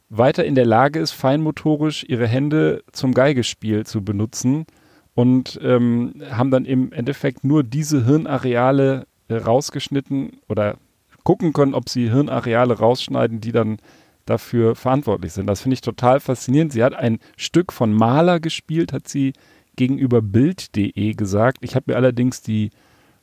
[0.09, 4.65] weiter in der Lage ist, feinmotorisch ihre Hände zum Geigespiel zu benutzen
[5.13, 10.77] und ähm, haben dann im Endeffekt nur diese Hirnareale äh, rausgeschnitten oder
[11.23, 13.77] gucken können, ob sie Hirnareale rausschneiden, die dann
[14.25, 15.47] dafür verantwortlich sind.
[15.47, 16.71] Das finde ich total faszinierend.
[16.71, 19.33] Sie hat ein Stück von Maler gespielt, hat sie
[19.75, 21.59] gegenüber Bild.de gesagt.
[21.61, 22.69] Ich habe mir allerdings die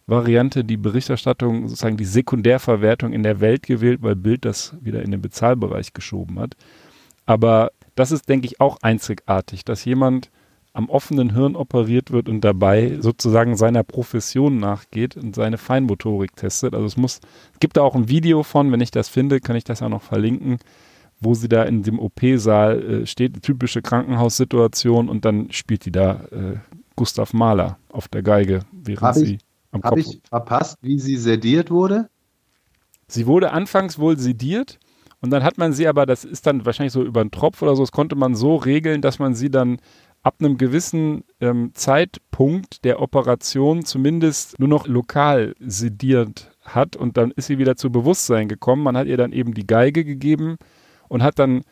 [0.07, 5.11] Variante, die Berichterstattung, sozusagen die Sekundärverwertung in der Welt gewählt, weil Bild das wieder in
[5.11, 6.57] den Bezahlbereich geschoben hat.
[7.27, 10.31] Aber das ist, denke ich, auch einzigartig, dass jemand
[10.73, 16.75] am offenen Hirn operiert wird und dabei sozusagen seiner Profession nachgeht und seine Feinmotorik testet.
[16.75, 17.21] Also es muss,
[17.55, 19.89] es gibt da auch ein Video von, wenn ich das finde, kann ich das auch
[19.89, 20.59] noch verlinken,
[21.19, 26.27] wo sie da in dem OP-Saal äh, steht, typische Krankenhaussituation und dann spielt die da
[26.31, 26.59] äh,
[26.95, 29.39] Gustav Mahler auf der Geige, während hab sie.
[29.83, 32.09] Habe ich verpasst, wie sie sediert wurde?
[33.09, 34.79] Sie wurde anfangs wohl sediert
[35.21, 37.77] und dann hat man sie aber, das ist dann wahrscheinlich so über einen Tropf oder
[37.77, 39.79] so, das konnte man so regeln, dass man sie dann
[40.23, 47.31] ab einem gewissen ähm, Zeitpunkt der Operation zumindest nur noch lokal sediert hat und dann
[47.31, 48.83] ist sie wieder zu Bewusstsein gekommen.
[48.83, 50.57] Man hat ihr dann eben die Geige gegeben
[51.09, 51.63] und hat dann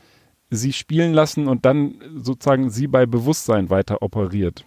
[0.51, 4.65] sie spielen lassen und dann sozusagen sie bei Bewusstsein weiter operiert,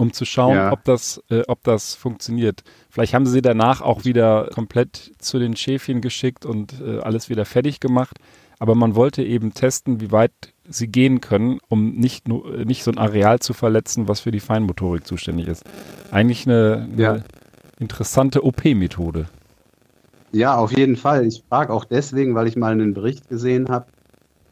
[0.00, 0.72] um zu schauen, ja.
[0.72, 2.62] ob das, äh, ob das funktioniert.
[2.88, 7.44] Vielleicht haben sie danach auch wieder komplett zu den Schäfchen geschickt und äh, alles wieder
[7.44, 8.16] fertig gemacht.
[8.58, 10.32] Aber man wollte eben testen, wie weit
[10.68, 14.30] sie gehen können, um nicht, nur, äh, nicht so ein Areal zu verletzen, was für
[14.30, 15.64] die Feinmotorik zuständig ist.
[16.10, 17.18] Eigentlich eine, eine ja.
[17.78, 19.26] interessante OP-Methode.
[20.32, 21.26] Ja, auf jeden Fall.
[21.26, 23.86] Ich frage auch deswegen, weil ich mal einen Bericht gesehen habe.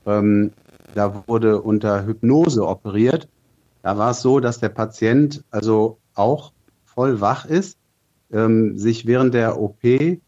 [0.06, 0.52] Ähm,
[0.94, 3.28] da wurde unter Hypnose operiert.
[3.88, 6.52] Da war es so, dass der Patient also auch
[6.84, 7.78] voll wach ist,
[8.30, 10.20] ähm, sich während der OP ähm,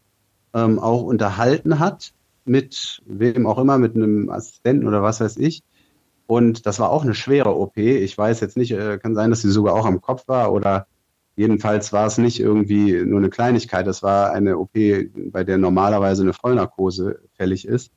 [0.79, 2.11] auch unterhalten hat
[2.43, 5.61] mit wem auch immer, mit einem Assistenten oder was weiß ich.
[6.25, 7.77] Und das war auch eine schwere OP.
[7.77, 10.87] Ich weiß jetzt nicht, äh, kann sein, dass sie sogar auch am Kopf war oder
[11.35, 16.23] Jedenfalls war es nicht irgendwie nur eine Kleinigkeit, es war eine OP, bei der normalerweise
[16.23, 17.91] eine Vollnarkose fällig ist.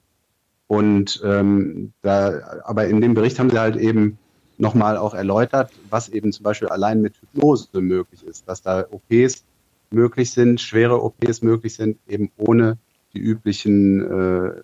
[0.69, 4.19] Und ähm, da, aber in dem Bericht haben sie halt eben
[4.59, 9.45] nochmal auch erläutert, was eben zum Beispiel allein mit Hypnose möglich ist, dass da OPs
[9.91, 12.79] möglich sind, schwere OPs möglich sind, eben ohne
[13.13, 14.63] die üblichen, äh,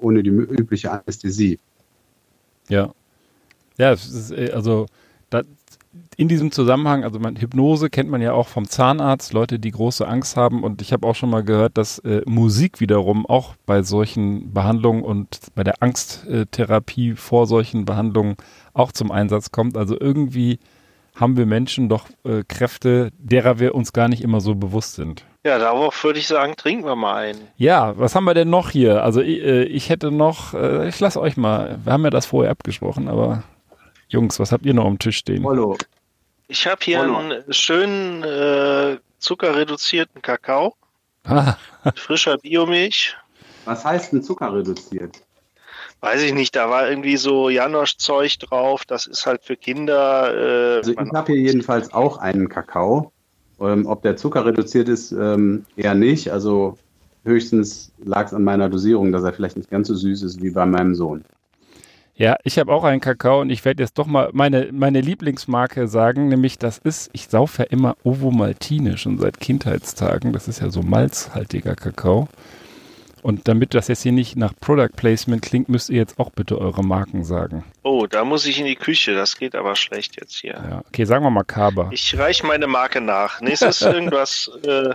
[0.00, 1.58] ohne die übliche Anästhesie.
[2.68, 2.92] Ja.
[3.78, 4.86] Ja, ist, äh, also
[6.16, 10.06] in diesem Zusammenhang, also man, Hypnose kennt man ja auch vom Zahnarzt, Leute, die große
[10.06, 10.62] Angst haben.
[10.62, 15.02] Und ich habe auch schon mal gehört, dass äh, Musik wiederum auch bei solchen Behandlungen
[15.02, 18.36] und bei der Angsttherapie vor solchen Behandlungen
[18.74, 19.76] auch zum Einsatz kommt.
[19.76, 20.58] Also irgendwie
[21.14, 25.24] haben wir Menschen doch äh, Kräfte, derer wir uns gar nicht immer so bewusst sind.
[25.44, 27.40] Ja, darauf würde ich sagen, trinken wir mal einen.
[27.56, 29.02] Ja, was haben wir denn noch hier?
[29.02, 32.26] Also ich, äh, ich hätte noch, äh, ich lasse euch mal, wir haben ja das
[32.26, 33.42] vorher abgesprochen, aber
[34.12, 35.44] Jungs, was habt ihr noch am Tisch stehen?
[35.46, 35.76] Hallo.
[36.48, 37.16] Ich habe hier Hallo.
[37.16, 40.74] einen schönen äh, zuckerreduzierten Kakao.
[41.24, 41.56] Ah.
[41.94, 43.16] frischer Biomilch.
[43.64, 45.22] Was heißt denn zuckerreduziert?
[46.02, 50.34] weiß ich nicht, da war irgendwie so Janosch-Zeug drauf, das ist halt für Kinder.
[50.34, 53.12] Äh, also ich habe hier jedenfalls auch einen Kakao.
[53.60, 56.32] Ähm, ob der Zucker reduziert ist, ähm, eher nicht.
[56.32, 56.76] Also
[57.24, 60.50] höchstens lag es an meiner Dosierung, dass er vielleicht nicht ganz so süß ist wie
[60.50, 61.24] bei meinem Sohn.
[62.22, 65.88] Ja, ich habe auch einen Kakao und ich werde jetzt doch mal meine, meine Lieblingsmarke
[65.88, 70.32] sagen, nämlich das ist, ich saufe ja immer Ovo Maltine schon seit Kindheitstagen.
[70.32, 72.28] Das ist ja so malzhaltiger Kakao.
[73.22, 76.60] Und damit das jetzt hier nicht nach Product Placement klingt, müsst ihr jetzt auch bitte
[76.60, 77.64] eure Marken sagen.
[77.82, 79.16] Oh, da muss ich in die Küche.
[79.16, 80.52] Das geht aber schlecht jetzt hier.
[80.52, 81.88] Ja, okay, sagen wir mal Kaba.
[81.90, 83.40] Ich reiche meine Marke nach.
[83.40, 84.94] Nächstes irgendwas, äh,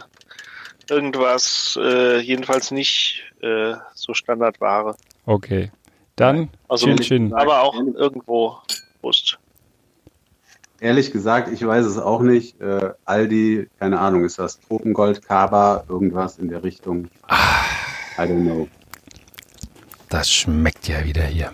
[0.90, 4.96] irgendwas, äh, jedenfalls nicht äh, so Standardware.
[5.26, 5.72] Okay.
[6.18, 7.34] Dann also, Chin Chin.
[7.34, 8.58] Aber auch irgendwo
[9.02, 9.40] Brust.
[10.80, 12.60] Ehrlich gesagt, ich weiß es auch nicht.
[12.60, 17.08] Äh, Aldi, keine Ahnung, ist das Tropengold, Kaba, irgendwas in der Richtung.
[17.28, 17.64] Ah.
[18.18, 18.68] I don't know.
[20.10, 21.52] Das schmeckt ja wieder hier.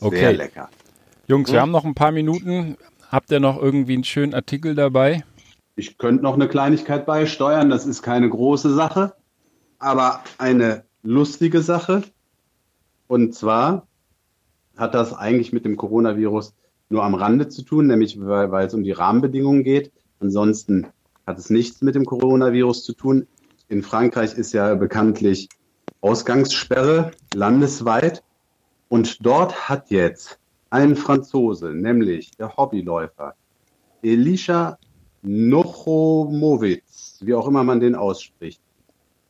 [0.00, 0.18] Okay.
[0.18, 0.68] Sehr lecker.
[1.28, 1.62] Jungs, wir hm?
[1.62, 2.76] haben noch ein paar Minuten.
[3.10, 5.24] Habt ihr noch irgendwie einen schönen Artikel dabei?
[5.76, 7.70] Ich könnte noch eine Kleinigkeit beisteuern.
[7.70, 9.14] Das ist keine große Sache,
[9.78, 12.02] aber eine lustige Sache.
[13.08, 13.88] Und zwar
[14.76, 16.54] hat das eigentlich mit dem Coronavirus
[16.88, 19.90] nur am Rande zu tun, nämlich weil, weil es um die Rahmenbedingungen geht.
[20.20, 20.86] Ansonsten
[21.26, 23.26] hat es nichts mit dem Coronavirus zu tun
[23.68, 25.48] in Frankreich ist ja bekanntlich
[26.00, 28.22] Ausgangssperre landesweit.
[28.88, 30.38] Und dort hat jetzt
[30.70, 33.34] ein Franzose, nämlich der Hobbyläufer
[34.02, 34.78] Elisha
[35.20, 38.62] Nochomowitz, wie auch immer man den ausspricht,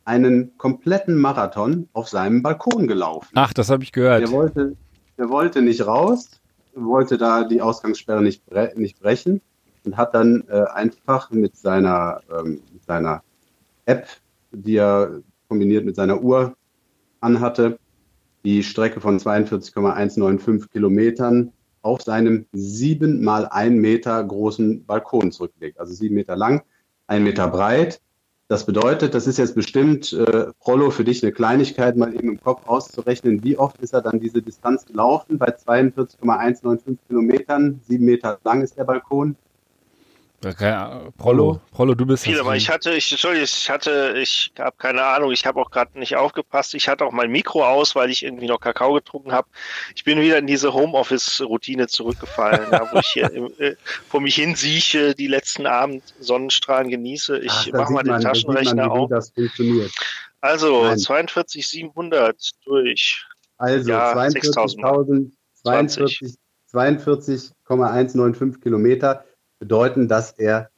[0.09, 3.29] einen kompletten Marathon auf seinem Balkon gelaufen.
[3.35, 4.21] Ach, das habe ich gehört.
[4.21, 4.75] Er wollte,
[5.17, 6.31] er wollte nicht raus,
[6.73, 9.41] wollte da die Ausgangssperre nicht, bre nicht brechen
[9.85, 13.23] und hat dann äh, einfach mit seiner, ähm, mit seiner
[13.85, 14.07] App
[14.51, 16.55] die er kombiniert mit seiner Uhr
[17.21, 17.79] anhatte,
[18.43, 21.51] die Strecke von 42,195 Kilometern
[21.81, 25.79] auf seinem sieben mal ein Meter großen Balkon zurücklegt.
[25.79, 26.61] Also sieben Meter lang,
[27.07, 28.01] ein Meter breit.
[28.51, 32.41] Das bedeutet, das ist jetzt bestimmt, äh, Rollo, für dich eine Kleinigkeit, mal eben im
[32.41, 35.37] Kopf auszurechnen, wie oft ist er dann diese Distanz gelaufen?
[35.37, 39.35] Bei 42,195 Kilometern, sieben Meter lang ist der Balkon.
[41.17, 45.03] Prollo, Prollo, du bist Viel, aber ich hatte, ich, Entschuldigung, ich hatte, ich habe keine
[45.03, 46.73] Ahnung, ich habe auch gerade nicht aufgepasst.
[46.75, 49.49] Ich hatte auch mein Mikro aus, weil ich irgendwie noch Kakao getrunken habe.
[49.95, 53.75] Ich bin wieder in diese Homeoffice-Routine zurückgefallen, ja, wo ich hier im, äh,
[54.07, 57.39] vor mich hin sieche, die letzten Abend Sonnenstrahlen genieße.
[57.39, 59.09] Ich mache mal den man, Taschenrechner man, auf.
[59.09, 59.91] Das funktioniert.
[60.39, 63.25] Also 42.700 durch.
[63.57, 66.37] Also ja, 42.042,195
[66.71, 67.51] 42,
[68.61, 69.25] Kilometer
[69.59, 70.69] bedeuten, dass er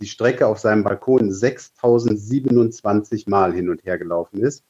[0.00, 4.62] die Strecke auf seinem Balkon 6027 Mal hin und her gelaufen ist.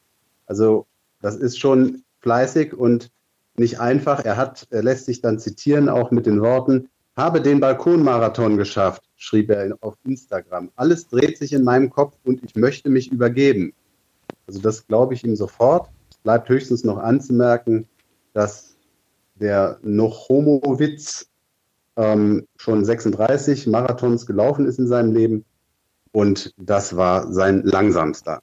[0.47, 0.87] Also
[1.21, 3.11] das ist schon fleißig und
[3.57, 4.25] nicht einfach.
[4.25, 9.03] Er hat, er lässt sich dann zitieren, auch mit den Worten, habe den Balkonmarathon geschafft,
[9.17, 10.71] schrieb er auf Instagram.
[10.77, 13.75] Alles dreht sich in meinem Kopf und ich möchte mich übergeben.
[14.47, 15.91] Also das glaube ich ihm sofort.
[16.23, 17.89] Bleibt höchstens noch anzumerken,
[18.33, 18.77] dass
[19.35, 21.28] der Nochomowitz
[21.99, 25.44] ähm, schon 36 Marathons gelaufen ist in seinem Leben
[26.12, 28.40] und das war sein langsamster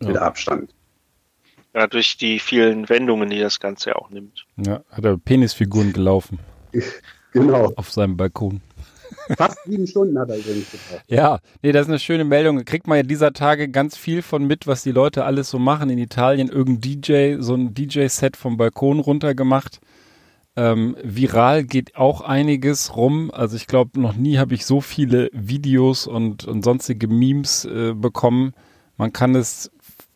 [0.00, 0.08] ja.
[0.08, 0.74] mit Abstand.
[1.74, 4.46] Ja, durch die vielen Wendungen, die das Ganze auch nimmt.
[4.56, 6.38] Ja, hat er Penisfiguren gelaufen.
[7.32, 7.72] genau.
[7.76, 8.62] Auf seinem Balkon.
[9.36, 11.04] Fast sieben Stunden hat er übrigens gebraucht.
[11.08, 12.64] Ja, nee, das ist eine schöne Meldung.
[12.64, 15.90] Kriegt man ja dieser Tage ganz viel von mit, was die Leute alles so machen
[15.90, 16.48] in Italien.
[16.48, 19.80] Irgendein DJ, so ein DJ-Set vom Balkon runter gemacht.
[20.58, 23.30] Ähm, viral geht auch einiges rum.
[23.32, 27.94] Also ich glaube, noch nie habe ich so viele Videos und, und sonstige Memes äh,
[27.94, 28.54] bekommen.
[28.96, 29.70] Man kann es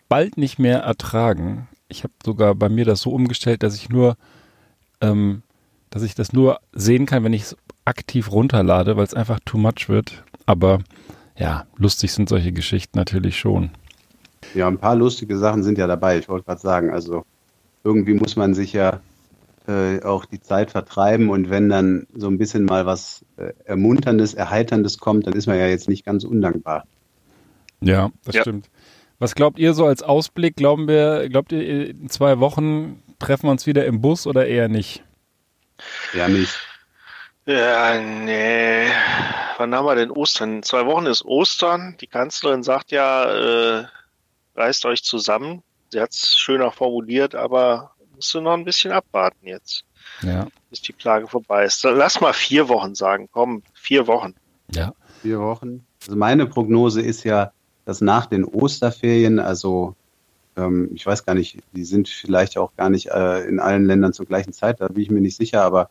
[0.09, 1.69] bald nicht mehr ertragen.
[1.87, 4.17] Ich habe sogar bei mir das so umgestellt, dass ich nur,
[5.01, 5.43] ähm,
[5.91, 9.59] dass ich das nur sehen kann, wenn ich es aktiv runterlade, weil es einfach too
[9.59, 10.25] much wird.
[10.45, 10.81] Aber
[11.39, 13.71] ja, lustig sind solche Geschichten natürlich schon.
[14.55, 16.19] Ja, ein paar lustige Sachen sind ja dabei.
[16.19, 17.25] Ich wollte gerade sagen, also
[17.85, 18.99] irgendwie muss man sich ja
[19.69, 24.35] äh, auch die Zeit vertreiben und wenn dann so ein bisschen mal was äh, Ermunterndes,
[24.35, 26.85] Erheiterndes kommt, dann ist man ja jetzt nicht ganz undankbar.
[27.81, 28.43] Ja, das ja.
[28.43, 28.69] stimmt.
[29.19, 30.57] Was glaubt ihr so als Ausblick?
[30.57, 34.69] Glauben wir, glaubt ihr, in zwei Wochen treffen wir uns wieder im Bus oder eher
[34.69, 35.05] nicht?
[36.13, 36.59] Ja, nicht.
[37.47, 38.87] Ja, nee.
[39.59, 40.57] Wann haben wir denn Ostern?
[40.57, 41.97] In zwei Wochen ist Ostern.
[42.01, 43.85] Die Kanzlerin sagt ja, äh,
[44.57, 45.63] reißt euch zusammen.
[45.91, 47.93] Sie hat es schöner formuliert, aber
[48.23, 49.85] musst du noch ein bisschen abwarten jetzt.
[50.23, 50.47] Ja.
[50.71, 51.83] Bis die Plage vorbei ist.
[51.83, 53.29] Lass mal vier Wochen sagen.
[53.33, 54.35] Komm, vier Wochen.
[54.71, 54.95] Ja.
[55.23, 55.85] Vier Wochen.
[56.07, 57.51] Also meine Prognose ist ja,
[57.85, 59.97] dass nach den Osterferien, also
[60.57, 64.13] ähm, ich weiß gar nicht, die sind vielleicht auch gar nicht äh, in allen Ländern
[64.13, 65.91] zur gleichen Zeit, da bin ich mir nicht sicher, aber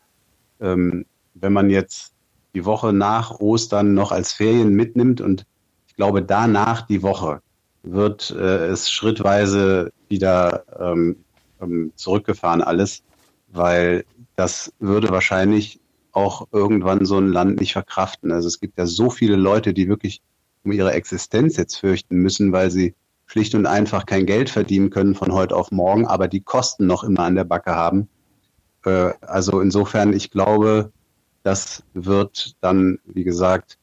[0.61, 2.13] ähm, wenn man jetzt
[2.55, 5.45] die Woche nach Ostern noch als Ferien mitnimmt und
[5.87, 7.41] ich glaube danach die Woche
[7.83, 11.17] wird äh, es schrittweise wieder ähm,
[11.61, 13.03] ähm, zurückgefahren alles,
[13.49, 14.05] weil
[14.35, 15.79] das würde wahrscheinlich
[16.11, 18.31] auch irgendwann so ein Land nicht verkraften.
[18.31, 20.21] Also es gibt ja so viele Leute, die wirklich
[20.63, 22.95] um ihre Existenz jetzt fürchten müssen, weil sie
[23.25, 27.03] schlicht und einfach kein Geld verdienen können von heute auf morgen, aber die Kosten noch
[27.03, 28.09] immer an der Backe haben.
[28.85, 30.91] Äh, also insofern, ich glaube,
[31.43, 33.77] das wird dann, wie gesagt,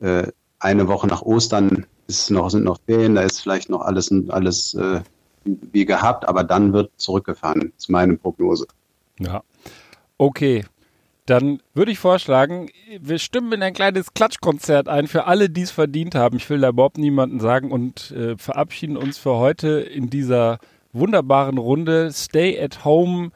[0.00, 4.10] äh, eine Woche nach Ostern ist noch, sind noch Ferien, da ist vielleicht noch alles,
[4.28, 5.00] alles äh,
[5.72, 8.66] wie gehabt, aber dann wird zurückgefahren, ist meine Prognose.
[9.18, 9.42] Ja.
[10.16, 10.64] Okay,
[11.28, 12.70] dann würde ich vorschlagen,
[13.00, 16.38] wir stimmen in ein kleines Klatschkonzert ein für alle, die es verdient haben.
[16.38, 20.58] Ich will da überhaupt niemanden sagen und äh, verabschieden uns für heute in dieser
[20.94, 22.10] wunderbaren Runde.
[22.12, 23.30] Stay at home,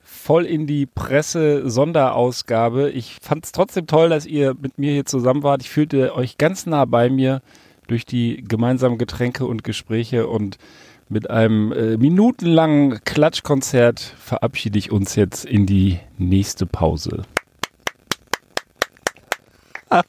[0.00, 2.90] voll in die Presse Sonderausgabe.
[2.90, 5.62] Ich fand es trotzdem toll, dass ihr mit mir hier zusammen wart.
[5.62, 7.42] Ich fühlte euch ganz nah bei mir
[7.86, 10.58] durch die gemeinsamen Getränke und Gespräche und
[11.08, 17.22] mit einem äh, minutenlangen Klatschkonzert verabschiede ich uns jetzt in die nächste Pause.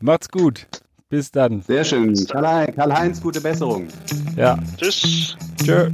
[0.00, 0.66] Macht's gut.
[1.08, 1.62] Bis dann.
[1.62, 2.14] Sehr schön.
[2.26, 3.88] Karl-Heinz, gute Besserung.
[4.36, 4.58] Ja.
[4.78, 5.36] Tschüss.
[5.62, 5.90] Tschö.